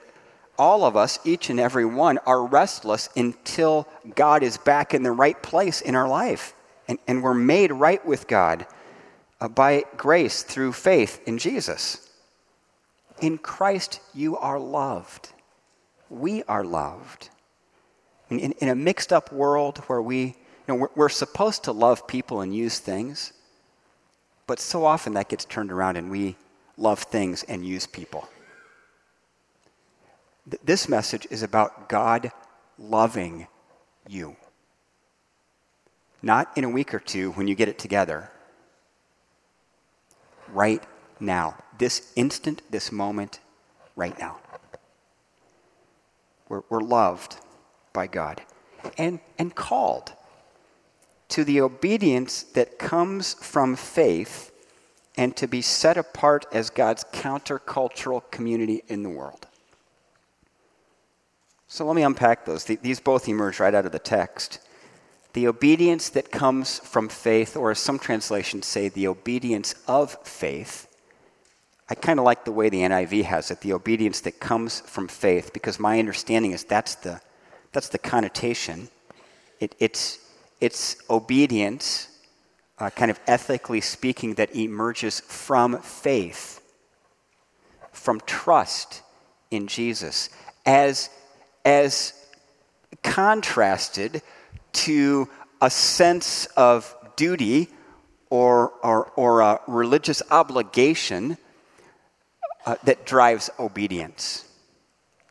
all 0.59 0.85
of 0.85 0.97
us, 0.97 1.21
each 1.25 1.51
and 1.51 1.61
every 1.61 1.85
one, 1.85 2.19
are 2.27 2.45
restless 2.45 3.09
until 3.17 3.87
God 4.17 4.43
is 4.43 4.59
back 4.59 4.93
in 4.93 5.05
the 5.05 5.13
right 5.13 5.41
place 5.41 5.81
in 5.81 5.95
our 5.95 6.09
life. 6.09 6.53
And, 6.89 6.99
and 7.07 7.23
we're 7.23 7.35
made 7.35 7.71
right 7.71 8.05
with 8.05 8.27
God 8.27 8.67
uh, 9.41 9.49
by 9.49 9.85
grace 9.97 10.43
through 10.43 10.73
faith 10.73 11.21
in 11.27 11.39
Jesus. 11.39 12.11
In 13.21 13.39
Christ, 13.39 14.01
you 14.15 14.37
are 14.37 14.59
loved. 14.59 15.31
We 16.11 16.43
are 16.45 16.65
loved. 16.65 17.31
In, 18.31 18.39
in, 18.39 18.53
in 18.53 18.69
a 18.69 18.75
mixed 18.75 19.13
up 19.13 19.33
world 19.33 19.79
where 19.87 20.03
we, 20.03 20.19
you 20.19 20.35
know, 20.69 20.75
we're, 20.75 20.89
we're 20.95 21.09
supposed 21.09 21.65
to 21.65 21.73
love 21.73 22.07
people 22.07 22.41
and 22.41 22.55
use 22.55 22.79
things, 22.79 23.33
but 24.47 24.59
so 24.59 24.85
often 24.85 25.15
that 25.15 25.29
gets 25.29 25.45
turned 25.45 25.73
around 25.73 25.97
and 25.97 26.11
we 26.11 26.37
love 26.77 27.01
things 27.01 27.43
and 27.45 27.65
use 27.65 27.87
people. 27.87 28.29
Th- 30.51 30.61
this 30.65 30.89
message 30.89 31.27
is 31.31 31.43
about 31.43 31.89
God 31.89 32.31
loving 32.79 33.47
you. 34.09 34.37
Not 36.23 36.51
in 36.57 36.65
a 36.65 36.69
week 36.69 36.93
or 36.95 36.99
two 36.99 37.33
when 37.33 37.49
you 37.49 37.55
get 37.55 37.69
it 37.69 37.79
together. 37.79 38.31
Right 40.49 40.83
now. 41.21 41.57
This 41.79 42.13
instant, 42.17 42.63
this 42.71 42.91
moment, 42.91 43.41
right 43.95 44.19
now. 44.19 44.39
We're, 46.49 46.63
we're 46.69 46.81
loved 46.81 47.37
by 47.99 48.07
God 48.07 48.41
and, 48.97 49.19
and 49.41 49.57
called 49.57 50.13
to 51.31 51.43
the 51.43 51.61
obedience 51.61 52.45
that 52.45 52.79
comes 52.79 53.35
from 53.35 53.75
faith 53.75 54.53
and 55.17 55.35
to 55.37 55.49
be 55.49 55.61
set 55.61 55.97
apart 55.97 56.47
as 56.53 56.71
God's 56.71 57.03
countercultural 57.13 58.23
community 58.31 58.85
in 58.87 59.03
the 59.03 59.09
world. 59.09 59.49
So 61.67 61.85
let 61.87 61.97
me 61.97 62.03
unpack 62.03 62.45
those. 62.45 62.63
These 62.67 63.01
both 63.01 63.29
emerge 63.29 63.59
right 63.59 63.75
out 63.75 63.85
of 63.85 63.91
the 63.91 63.99
text. 63.99 64.61
The 65.33 65.49
obedience 65.49 66.09
that 66.11 66.31
comes 66.31 66.79
from 66.79 67.09
faith, 67.09 67.57
or 67.57 67.73
as 67.73 67.81
some 67.81 67.99
translations 67.99 68.65
say, 68.65 68.89
the 68.89 69.09
obedience 69.09 69.75
of 69.89 70.17
faith. 70.23 70.87
I 71.91 71.97
kind 71.97 72.21
of 72.21 72.25
like 72.25 72.45
the 72.45 72.53
way 72.53 72.69
the 72.69 72.83
NIV 72.83 73.25
has 73.25 73.51
it, 73.51 73.61
the 73.61 73.73
obedience 73.73 74.21
that 74.21 74.39
comes 74.39 74.79
from 74.83 75.09
faith, 75.09 75.53
because 75.53 75.81
my 75.81 75.99
understanding 75.99 76.53
is 76.53 76.63
that's 76.63 76.95
the 76.95 77.21
that's 77.79 77.91
the 77.91 77.97
connotation. 77.97 78.89
It, 79.61 79.77
it's, 79.79 80.19
it's 80.61 80.97
obedience, 81.09 82.09
uh, 82.81 82.91
kind 82.91 83.09
of 83.09 83.21
ethically 83.29 83.81
speaking, 83.81 84.35
that 84.35 84.57
emerges 84.57 85.21
from 85.21 85.81
faith, 85.81 86.61
from 87.93 88.21
trust 88.27 89.03
in 89.53 89.69
Jesus, 89.69 90.29
as, 90.67 91.09
as 91.65 92.15
contrasted 93.05 94.23
to 94.73 95.29
a 95.63 95.71
sense 95.71 96.47
of 96.57 96.97
duty 97.15 97.69
or, 98.29 98.71
or, 98.83 99.13
or 99.15 99.41
a 99.41 99.61
religious 99.69 100.21
obligation 100.33 101.39
uh, 102.67 102.75
that 102.83 103.07
drives 103.07 103.51
obedience. 103.57 104.48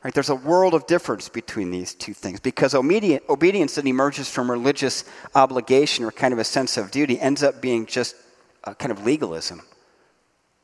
Right? 0.08 0.14
There's 0.14 0.30
a 0.30 0.36
world 0.36 0.74
of 0.74 0.88
difference 0.88 1.28
between 1.28 1.70
these 1.70 1.94
two 1.94 2.14
things 2.14 2.40
because 2.40 2.74
obedience 2.74 3.76
that 3.76 3.86
emerges 3.86 4.30
from 4.30 4.50
religious 4.50 5.04
obligation 5.36 6.06
or 6.06 6.14
kind 6.14 6.32
of 6.32 6.40
a 6.40 6.46
sense 6.46 6.78
of 6.78 6.92
duty 6.92 7.20
ends 7.20 7.44
up 7.44 7.60
being 7.62 7.86
just 7.86 8.16
a 8.64 8.74
kind 8.74 8.94
of 8.94 9.06
legalism, 9.06 9.64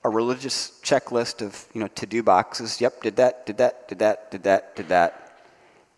a 0.06 0.10
religious 0.10 0.80
checklist 0.82 1.42
of 1.46 1.66
you 1.74 1.82
know 1.82 1.90
to-do 1.90 2.24
boxes. 2.24 2.80
Yep, 2.80 3.02
did 3.02 3.18
that, 3.18 3.46
did 3.46 3.58
that, 3.58 3.90
did 3.90 4.00
that, 4.00 4.32
did 4.32 4.44
that, 4.44 4.78
did 4.78 4.88
that, 4.88 5.38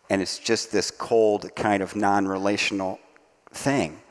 and 0.09 0.23
it's 0.23 0.39
just 0.39 0.71
this 0.71 0.89
cold 0.89 1.55
kind 1.55 1.83
of 1.83 1.95
non-relational 1.95 2.97
thing. 3.51 4.01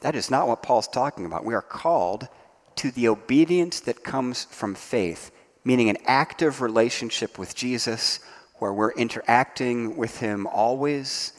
That 0.00 0.14
is 0.14 0.30
not 0.30 0.48
what 0.48 0.62
Paul's 0.62 0.88
talking 0.88 1.26
about. 1.26 1.44
We 1.44 1.52
are 1.52 1.60
called 1.60 2.28
to 2.76 2.90
the 2.90 3.08
obedience 3.08 3.80
that 3.80 4.04
comes 4.04 4.44
from 4.44 4.74
faith, 4.74 5.30
meaning 5.66 5.90
an 5.90 5.98
active 6.06 6.62
relationship 6.62 7.38
with 7.38 7.54
Jesus 7.54 8.20
where 8.58 8.72
we're 8.72 8.92
interacting 8.92 9.96
with 9.96 10.18
Him 10.20 10.46
always, 10.46 11.32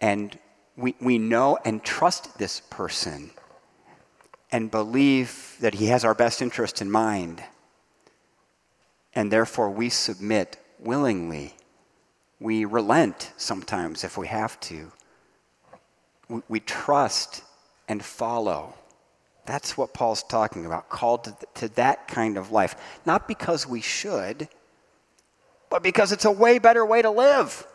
and 0.00 0.38
we, 0.76 0.94
we 1.00 1.18
know 1.18 1.58
and 1.64 1.84
trust 1.84 2.38
this 2.38 2.60
person 2.70 3.30
and 4.50 4.70
believe 4.70 5.56
that 5.60 5.74
He 5.74 5.86
has 5.86 6.04
our 6.04 6.14
best 6.14 6.42
interest 6.42 6.80
in 6.80 6.90
mind, 6.90 7.42
and 9.14 9.30
therefore 9.30 9.70
we 9.70 9.88
submit 9.88 10.56
willingly 10.78 11.54
We 12.40 12.64
relent 12.64 13.32
sometimes 13.36 14.02
if 14.02 14.16
we 14.16 14.26
have 14.28 14.58
to. 14.60 14.90
We, 16.28 16.40
we 16.48 16.60
trust 16.60 17.42
and 17.86 18.02
follow. 18.02 18.74
That's 19.44 19.76
what 19.76 19.92
Paul's 19.92 20.22
talking 20.22 20.64
about, 20.64 20.88
called 20.88 21.24
to, 21.24 21.36
to 21.54 21.68
that 21.74 22.08
kind 22.08 22.38
of 22.38 22.50
life. 22.50 22.76
Not 23.04 23.28
because 23.28 23.66
we 23.66 23.82
should, 23.82 24.48
but 25.70 25.82
because 25.82 26.12
it's 26.12 26.24
a 26.24 26.30
way 26.30 26.58
better 26.58 26.84
way 26.84 27.00
to 27.00 27.10
live. 27.10 27.66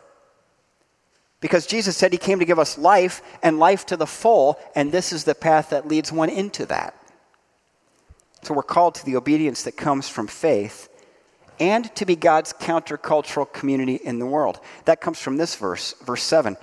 Because 1.40 1.66
Jesus 1.66 1.96
said 1.96 2.12
he 2.12 2.18
came 2.18 2.38
to 2.38 2.44
give 2.44 2.58
us 2.58 2.78
life 2.78 3.22
and 3.42 3.58
life 3.58 3.86
to 3.86 3.96
the 3.96 4.06
full, 4.06 4.58
and 4.74 4.92
this 4.92 5.12
is 5.12 5.24
the 5.24 5.34
path 5.34 5.70
that 5.70 5.88
leads 5.88 6.12
one 6.12 6.30
into 6.30 6.66
that. 6.66 6.94
So 8.42 8.54
we're 8.54 8.62
called 8.62 8.94
to 8.96 9.04
the 9.04 9.16
obedience 9.16 9.62
that 9.64 9.76
comes 9.76 10.08
from 10.08 10.28
faith 10.28 10.88
and 11.58 11.94
to 11.96 12.04
be 12.04 12.16
God's 12.16 12.52
countercultural 12.52 13.52
community 13.52 13.96
in 13.96 14.18
the 14.18 14.26
world. 14.26 14.60
That 14.84 15.00
comes 15.00 15.18
from 15.18 15.36
this 15.36 15.56
verse, 15.56 15.94
verse 16.04 16.22
7, 16.22 16.56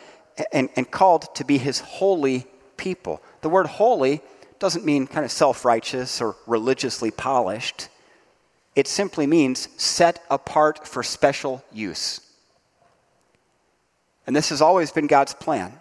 and, 0.52 0.70
and 0.76 0.90
called 0.90 1.34
to 1.36 1.44
be 1.44 1.58
his 1.58 1.80
holy 1.80 2.46
people. 2.78 3.22
The 3.42 3.50
word 3.50 3.68
holy 3.68 4.22
doesn't 4.60 4.86
mean 4.86 5.08
kind 5.08 5.26
of 5.26 5.32
self 5.32 5.66
righteous 5.66 6.22
or 6.22 6.36
religiously 6.48 7.12
polished, 7.12 7.90
it 8.76 8.88
simply 8.88 9.28
means 9.28 9.70
set 9.78 10.24
apart 10.30 10.88
for 10.88 11.04
special 11.04 11.64
use. 11.72 12.22
And 14.26 14.36
this 14.36 14.50
has 14.50 14.62
always 14.62 14.92
been 14.92 15.08
God's 15.08 15.34
plan 15.34 15.80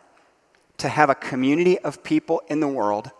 to 0.78 0.88
have 0.88 1.10
a 1.10 1.14
community 1.14 1.78
of 1.78 2.02
people 2.02 2.42
in 2.48 2.60
the 2.60 2.68
world 2.68 3.10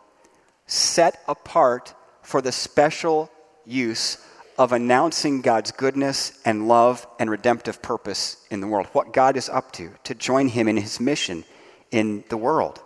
set 0.67 1.23
apart 1.29 1.95
for 2.23 2.41
the 2.41 2.53
special 2.53 3.31
use 3.65 4.19
of 4.59 4.73
announcing 4.73 5.41
God's 5.41 5.73
goodness 5.73 6.39
and 6.45 6.69
love 6.69 7.07
and 7.19 7.31
redemptive 7.31 7.81
purpose 7.81 8.37
in 8.51 8.61
the 8.61 8.67
world, 8.67 8.87
what 8.93 9.13
God 9.13 9.37
is 9.37 9.49
up 9.49 9.73
to, 9.73 9.93
to 10.05 10.15
join 10.15 10.49
Him 10.49 10.69
in 10.69 10.77
His 10.77 11.01
mission 11.01 11.45
in 11.91 12.25
the 12.29 12.37
world. 12.37 12.81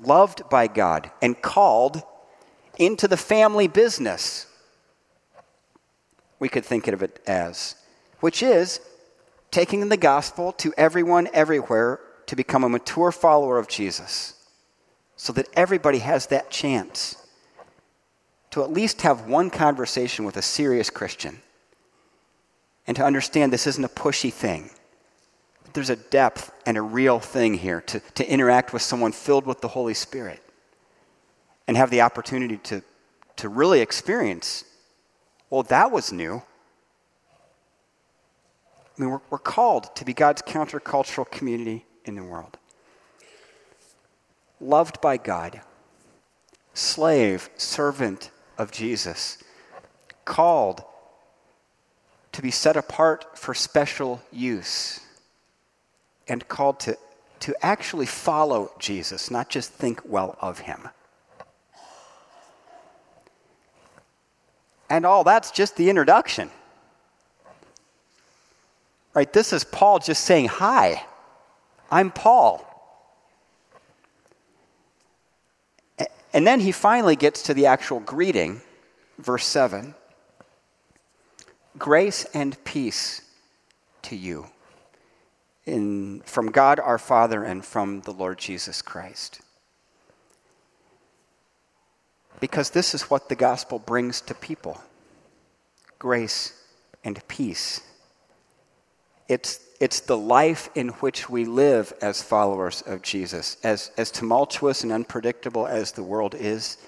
Loved 0.00 0.48
by 0.48 0.66
God 0.66 1.10
and 1.20 1.40
called 1.40 2.02
into 2.78 3.06
the 3.06 3.16
family 3.16 3.68
business, 3.68 4.46
we 6.42 6.48
could 6.48 6.64
think 6.64 6.88
of 6.88 7.04
it 7.04 7.20
as, 7.24 7.76
which 8.18 8.42
is 8.42 8.80
taking 9.52 9.88
the 9.88 9.96
gospel 9.96 10.50
to 10.50 10.74
everyone 10.76 11.28
everywhere 11.32 12.00
to 12.26 12.34
become 12.34 12.64
a 12.64 12.68
mature 12.68 13.12
follower 13.12 13.58
of 13.58 13.68
Jesus, 13.68 14.34
so 15.14 15.32
that 15.34 15.46
everybody 15.54 15.98
has 15.98 16.26
that 16.26 16.50
chance 16.50 17.14
to 18.50 18.64
at 18.64 18.72
least 18.72 19.02
have 19.02 19.28
one 19.28 19.50
conversation 19.50 20.24
with 20.24 20.36
a 20.36 20.42
serious 20.42 20.90
Christian 20.90 21.40
and 22.88 22.96
to 22.96 23.04
understand 23.04 23.52
this 23.52 23.68
isn't 23.68 23.84
a 23.84 23.88
pushy 23.88 24.32
thing. 24.32 24.70
There's 25.74 25.90
a 25.90 25.96
depth 25.96 26.50
and 26.66 26.76
a 26.76 26.82
real 26.82 27.20
thing 27.20 27.54
here 27.54 27.82
to, 27.82 28.00
to 28.16 28.28
interact 28.28 28.72
with 28.72 28.82
someone 28.82 29.12
filled 29.12 29.46
with 29.46 29.60
the 29.60 29.68
Holy 29.68 29.94
Spirit 29.94 30.42
and 31.68 31.76
have 31.76 31.90
the 31.90 32.00
opportunity 32.00 32.56
to, 32.56 32.82
to 33.36 33.48
really 33.48 33.80
experience, 33.80 34.64
well, 35.52 35.64
that 35.64 35.92
was 35.92 36.10
new. 36.10 36.42
I 38.96 39.00
mean, 39.02 39.10
we're, 39.10 39.20
we're 39.28 39.38
called 39.38 39.94
to 39.96 40.04
be 40.06 40.14
God's 40.14 40.40
countercultural 40.40 41.30
community 41.30 41.84
in 42.06 42.14
the 42.14 42.24
world. 42.24 42.56
Loved 44.62 45.02
by 45.02 45.18
God, 45.18 45.60
slave, 46.72 47.50
servant, 47.58 48.30
of 48.56 48.72
Jesus, 48.72 49.44
called 50.24 50.84
to 52.32 52.40
be 52.40 52.50
set 52.50 52.78
apart 52.78 53.36
for 53.36 53.52
special 53.52 54.22
use, 54.32 55.00
and 56.28 56.48
called 56.48 56.80
to, 56.80 56.96
to 57.40 57.54
actually 57.60 58.06
follow 58.06 58.72
Jesus, 58.78 59.30
not 59.30 59.50
just 59.50 59.70
think 59.70 60.00
well 60.06 60.34
of 60.40 60.60
him. 60.60 60.88
And 64.92 65.06
all 65.06 65.24
that's 65.24 65.50
just 65.50 65.76
the 65.76 65.88
introduction. 65.88 66.50
Right? 69.14 69.32
This 69.32 69.54
is 69.54 69.64
Paul 69.64 70.00
just 70.00 70.22
saying, 70.22 70.48
Hi, 70.48 71.06
I'm 71.90 72.10
Paul. 72.10 72.68
And 76.34 76.46
then 76.46 76.60
he 76.60 76.72
finally 76.72 77.16
gets 77.16 77.42
to 77.44 77.54
the 77.54 77.64
actual 77.64 78.00
greeting, 78.00 78.60
verse 79.18 79.46
7 79.46 79.94
Grace 81.78 82.26
and 82.34 82.62
peace 82.62 83.22
to 84.02 84.14
you 84.14 84.48
in, 85.64 86.20
from 86.26 86.50
God 86.50 86.78
our 86.78 86.98
Father 86.98 87.42
and 87.42 87.64
from 87.64 88.02
the 88.02 88.12
Lord 88.12 88.36
Jesus 88.36 88.82
Christ. 88.82 89.40
Because 92.42 92.70
this 92.70 92.92
is 92.92 93.02
what 93.02 93.28
the 93.28 93.36
gospel 93.36 93.78
brings 93.78 94.20
to 94.22 94.34
people 94.34 94.80
grace 96.00 96.52
and 97.04 97.22
peace. 97.28 97.80
It's 99.28 99.60
it's 99.78 100.00
the 100.00 100.16
life 100.16 100.68
in 100.74 100.88
which 100.88 101.30
we 101.30 101.44
live 101.44 101.92
as 102.02 102.20
followers 102.20 102.82
of 102.84 103.02
Jesus. 103.02 103.58
As, 103.62 103.92
as 103.96 104.10
tumultuous 104.10 104.82
and 104.82 104.90
unpredictable 104.90 105.68
as 105.68 105.92
the 105.92 106.02
world 106.02 106.34
is, 106.34 106.78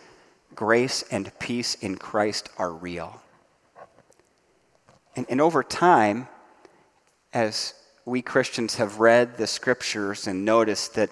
grace 0.56 1.04
and 1.10 1.36
peace 1.38 1.76
in 1.76 1.98
Christ 1.98 2.48
are 2.58 2.72
real. 2.72 3.22
And, 5.14 5.24
and 5.28 5.40
over 5.40 5.62
time, 5.62 6.26
as 7.32 7.74
we 8.04 8.22
Christians 8.22 8.74
have 8.76 8.98
read 8.98 9.36
the 9.36 9.46
scriptures 9.46 10.26
and 10.26 10.44
noticed 10.44 10.94
that 10.94 11.10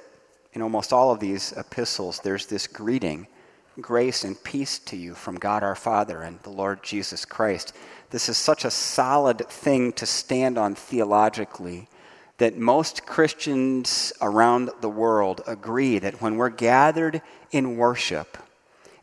in 0.52 0.62
almost 0.62 0.92
all 0.92 1.12
of 1.12 1.20
these 1.20 1.52
epistles, 1.52 2.18
there's 2.24 2.46
this 2.46 2.66
greeting 2.66 3.28
grace 3.80 4.24
and 4.24 4.42
peace 4.42 4.78
to 4.78 4.96
you 4.96 5.14
from 5.14 5.36
God 5.36 5.62
our 5.62 5.74
Father 5.74 6.22
and 6.22 6.38
the 6.40 6.50
Lord 6.50 6.82
Jesus 6.82 7.24
Christ. 7.24 7.72
This 8.10 8.28
is 8.28 8.36
such 8.36 8.64
a 8.64 8.70
solid 8.70 9.48
thing 9.48 9.92
to 9.94 10.06
stand 10.06 10.58
on 10.58 10.74
theologically 10.74 11.88
that 12.38 12.58
most 12.58 13.06
Christians 13.06 14.12
around 14.20 14.70
the 14.80 14.88
world 14.88 15.42
agree 15.46 15.98
that 15.98 16.20
when 16.20 16.36
we're 16.36 16.50
gathered 16.50 17.22
in 17.50 17.76
worship 17.76 18.36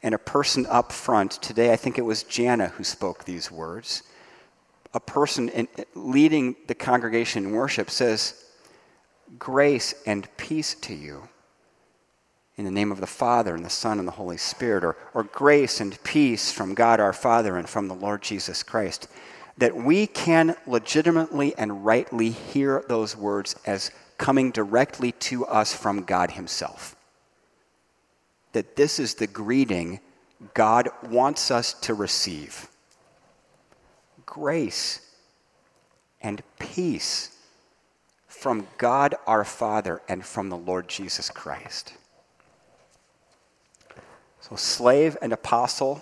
and 0.03 0.13
a 0.13 0.19
person 0.19 0.65
up 0.67 0.91
front, 0.91 1.31
today 1.31 1.71
I 1.71 1.75
think 1.75 1.97
it 1.97 2.03
was 2.03 2.23
Jana 2.23 2.67
who 2.67 2.83
spoke 2.83 3.23
these 3.23 3.51
words, 3.51 4.03
a 4.93 4.99
person 4.99 5.49
in, 5.49 5.67
leading 5.95 6.55
the 6.67 6.75
congregation 6.75 7.45
in 7.45 7.51
worship 7.51 7.89
says, 7.89 8.45
Grace 9.37 9.93
and 10.05 10.27
peace 10.37 10.73
to 10.75 10.93
you 10.93 11.29
in 12.59 12.65
the 12.65 12.71
name 12.71 12.91
of 12.91 12.99
the 12.99 13.07
Father 13.07 13.55
and 13.55 13.63
the 13.63 13.69
Son 13.69 13.99
and 13.99 14.07
the 14.07 14.11
Holy 14.11 14.35
Spirit, 14.35 14.83
or, 14.83 14.97
or 15.13 15.23
grace 15.23 15.79
and 15.79 16.03
peace 16.03 16.51
from 16.51 16.73
God 16.73 16.99
our 16.99 17.13
Father 17.13 17.55
and 17.55 17.69
from 17.69 17.87
the 17.87 17.95
Lord 17.95 18.21
Jesus 18.21 18.63
Christ, 18.63 19.07
that 19.57 19.77
we 19.77 20.05
can 20.05 20.57
legitimately 20.67 21.57
and 21.57 21.85
rightly 21.85 22.31
hear 22.31 22.83
those 22.89 23.15
words 23.15 23.55
as 23.65 23.91
coming 24.17 24.51
directly 24.51 25.13
to 25.13 25.45
us 25.45 25.73
from 25.73 26.03
God 26.03 26.31
Himself. 26.31 26.97
That 28.51 28.75
this 28.75 28.99
is 28.99 29.13
the 29.13 29.27
greeting 29.27 30.01
God 30.53 30.89
wants 31.01 31.51
us 31.51 31.73
to 31.75 31.93
receive 31.93 32.67
grace 34.25 34.99
and 36.19 36.43
peace 36.59 37.37
from 38.27 38.67
God 38.77 39.15
our 39.25 39.45
Father 39.45 40.01
and 40.09 40.25
from 40.25 40.49
the 40.49 40.57
Lord 40.57 40.89
Jesus 40.89 41.29
Christ. 41.29 41.93
So, 44.49 44.55
slave 44.55 45.15
and 45.21 45.31
apostle, 45.31 46.01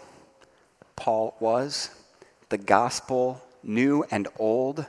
Paul 0.96 1.36
was. 1.40 1.90
The 2.50 2.58
gospel, 2.58 3.42
new 3.62 4.06
and 4.10 4.30
old. 4.40 4.86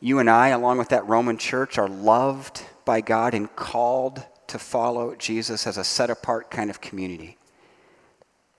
You 0.00 0.18
and 0.18 0.28
I, 0.28 0.48
along 0.48 0.76
with 0.76 0.90
that 0.90 1.06
Roman 1.06 1.38
church, 1.38 1.78
are 1.78 1.88
loved 1.88 2.62
by 2.84 3.00
God 3.00 3.32
and 3.32 3.54
called 3.56 4.22
to 4.48 4.58
follow 4.58 5.14
Jesus 5.14 5.66
as 5.66 5.78
a 5.78 5.84
set 5.84 6.10
apart 6.10 6.50
kind 6.50 6.68
of 6.68 6.82
community. 6.82 7.38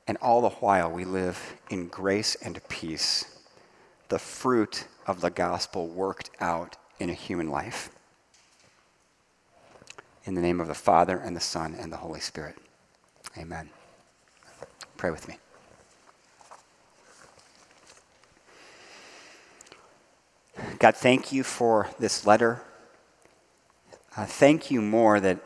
And 0.08 0.18
all 0.18 0.42
the 0.42 0.50
while, 0.50 0.90
we 0.90 1.06
live 1.06 1.54
in 1.70 1.88
grace 1.88 2.36
and 2.36 2.60
peace, 2.70 3.26
the 4.10 4.20
fruit 4.20 4.88
of 5.06 5.22
the 5.22 5.30
gospel 5.30 5.88
worked 5.88 6.32
out 6.40 6.78
in 7.00 7.12
a 7.12 7.14
human 7.14 7.52
life. 7.52 7.90
In 10.26 10.34
the 10.34 10.42
name 10.42 10.60
of 10.60 10.68
the 10.68 10.74
Father, 10.74 11.18
and 11.18 11.36
the 11.36 11.42
Son, 11.42 11.76
and 11.76 11.92
the 11.92 11.98
Holy 11.98 12.20
Spirit. 12.20 12.58
Amen. 13.38 13.70
Pray 14.98 15.12
with 15.12 15.28
me. 15.28 15.38
God, 20.80 20.96
thank 20.96 21.32
you 21.32 21.44
for 21.44 21.88
this 22.00 22.26
letter. 22.26 22.62
Uh, 24.16 24.26
thank 24.26 24.72
you 24.72 24.82
more 24.82 25.20
that 25.20 25.40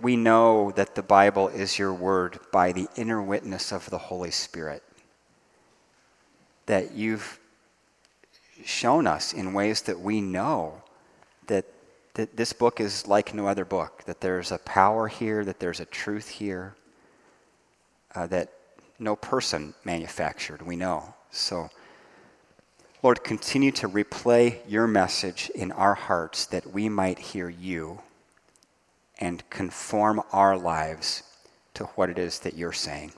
we 0.00 0.16
know 0.16 0.70
that 0.72 0.94
the 0.94 1.02
Bible 1.02 1.48
is 1.48 1.78
your 1.78 1.92
word 1.92 2.38
by 2.52 2.70
the 2.70 2.86
inner 2.94 3.20
witness 3.20 3.72
of 3.72 3.90
the 3.90 3.98
Holy 3.98 4.30
Spirit. 4.30 4.84
That 6.66 6.92
you've 6.92 7.40
shown 8.64 9.08
us 9.08 9.32
in 9.32 9.54
ways 9.54 9.82
that 9.82 9.98
we 9.98 10.20
know 10.20 10.82
that, 11.48 11.66
that 12.14 12.36
this 12.36 12.52
book 12.52 12.80
is 12.80 13.08
like 13.08 13.34
no 13.34 13.48
other 13.48 13.64
book, 13.64 14.04
that 14.06 14.20
there's 14.20 14.52
a 14.52 14.58
power 14.58 15.08
here, 15.08 15.44
that 15.44 15.58
there's 15.58 15.80
a 15.80 15.84
truth 15.84 16.28
here, 16.28 16.76
uh, 18.14 18.26
that 18.28 18.52
no 18.98 19.16
person 19.16 19.74
manufactured, 19.84 20.62
we 20.62 20.76
know. 20.76 21.14
So, 21.30 21.70
Lord, 23.02 23.24
continue 23.24 23.72
to 23.72 23.88
replay 23.88 24.58
your 24.68 24.86
message 24.86 25.50
in 25.54 25.72
our 25.72 25.94
hearts 25.94 26.46
that 26.46 26.72
we 26.72 26.88
might 26.88 27.18
hear 27.18 27.48
you 27.48 28.00
and 29.18 29.48
conform 29.50 30.22
our 30.32 30.56
lives 30.56 31.22
to 31.74 31.84
what 31.84 32.10
it 32.10 32.18
is 32.18 32.40
that 32.40 32.54
you're 32.54 32.72
saying. 32.72 33.12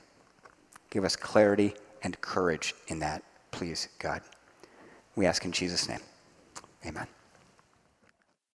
Give 0.89 1.03
us 1.03 1.15
clarity 1.15 1.75
and 2.03 2.19
courage 2.21 2.73
in 2.87 2.99
that, 2.99 3.23
please, 3.51 3.89
God. 3.99 4.21
We 5.15 5.25
ask 5.25 5.45
in 5.45 5.51
Jesus' 5.51 5.87
name. 5.87 6.01
Amen. 6.85 7.07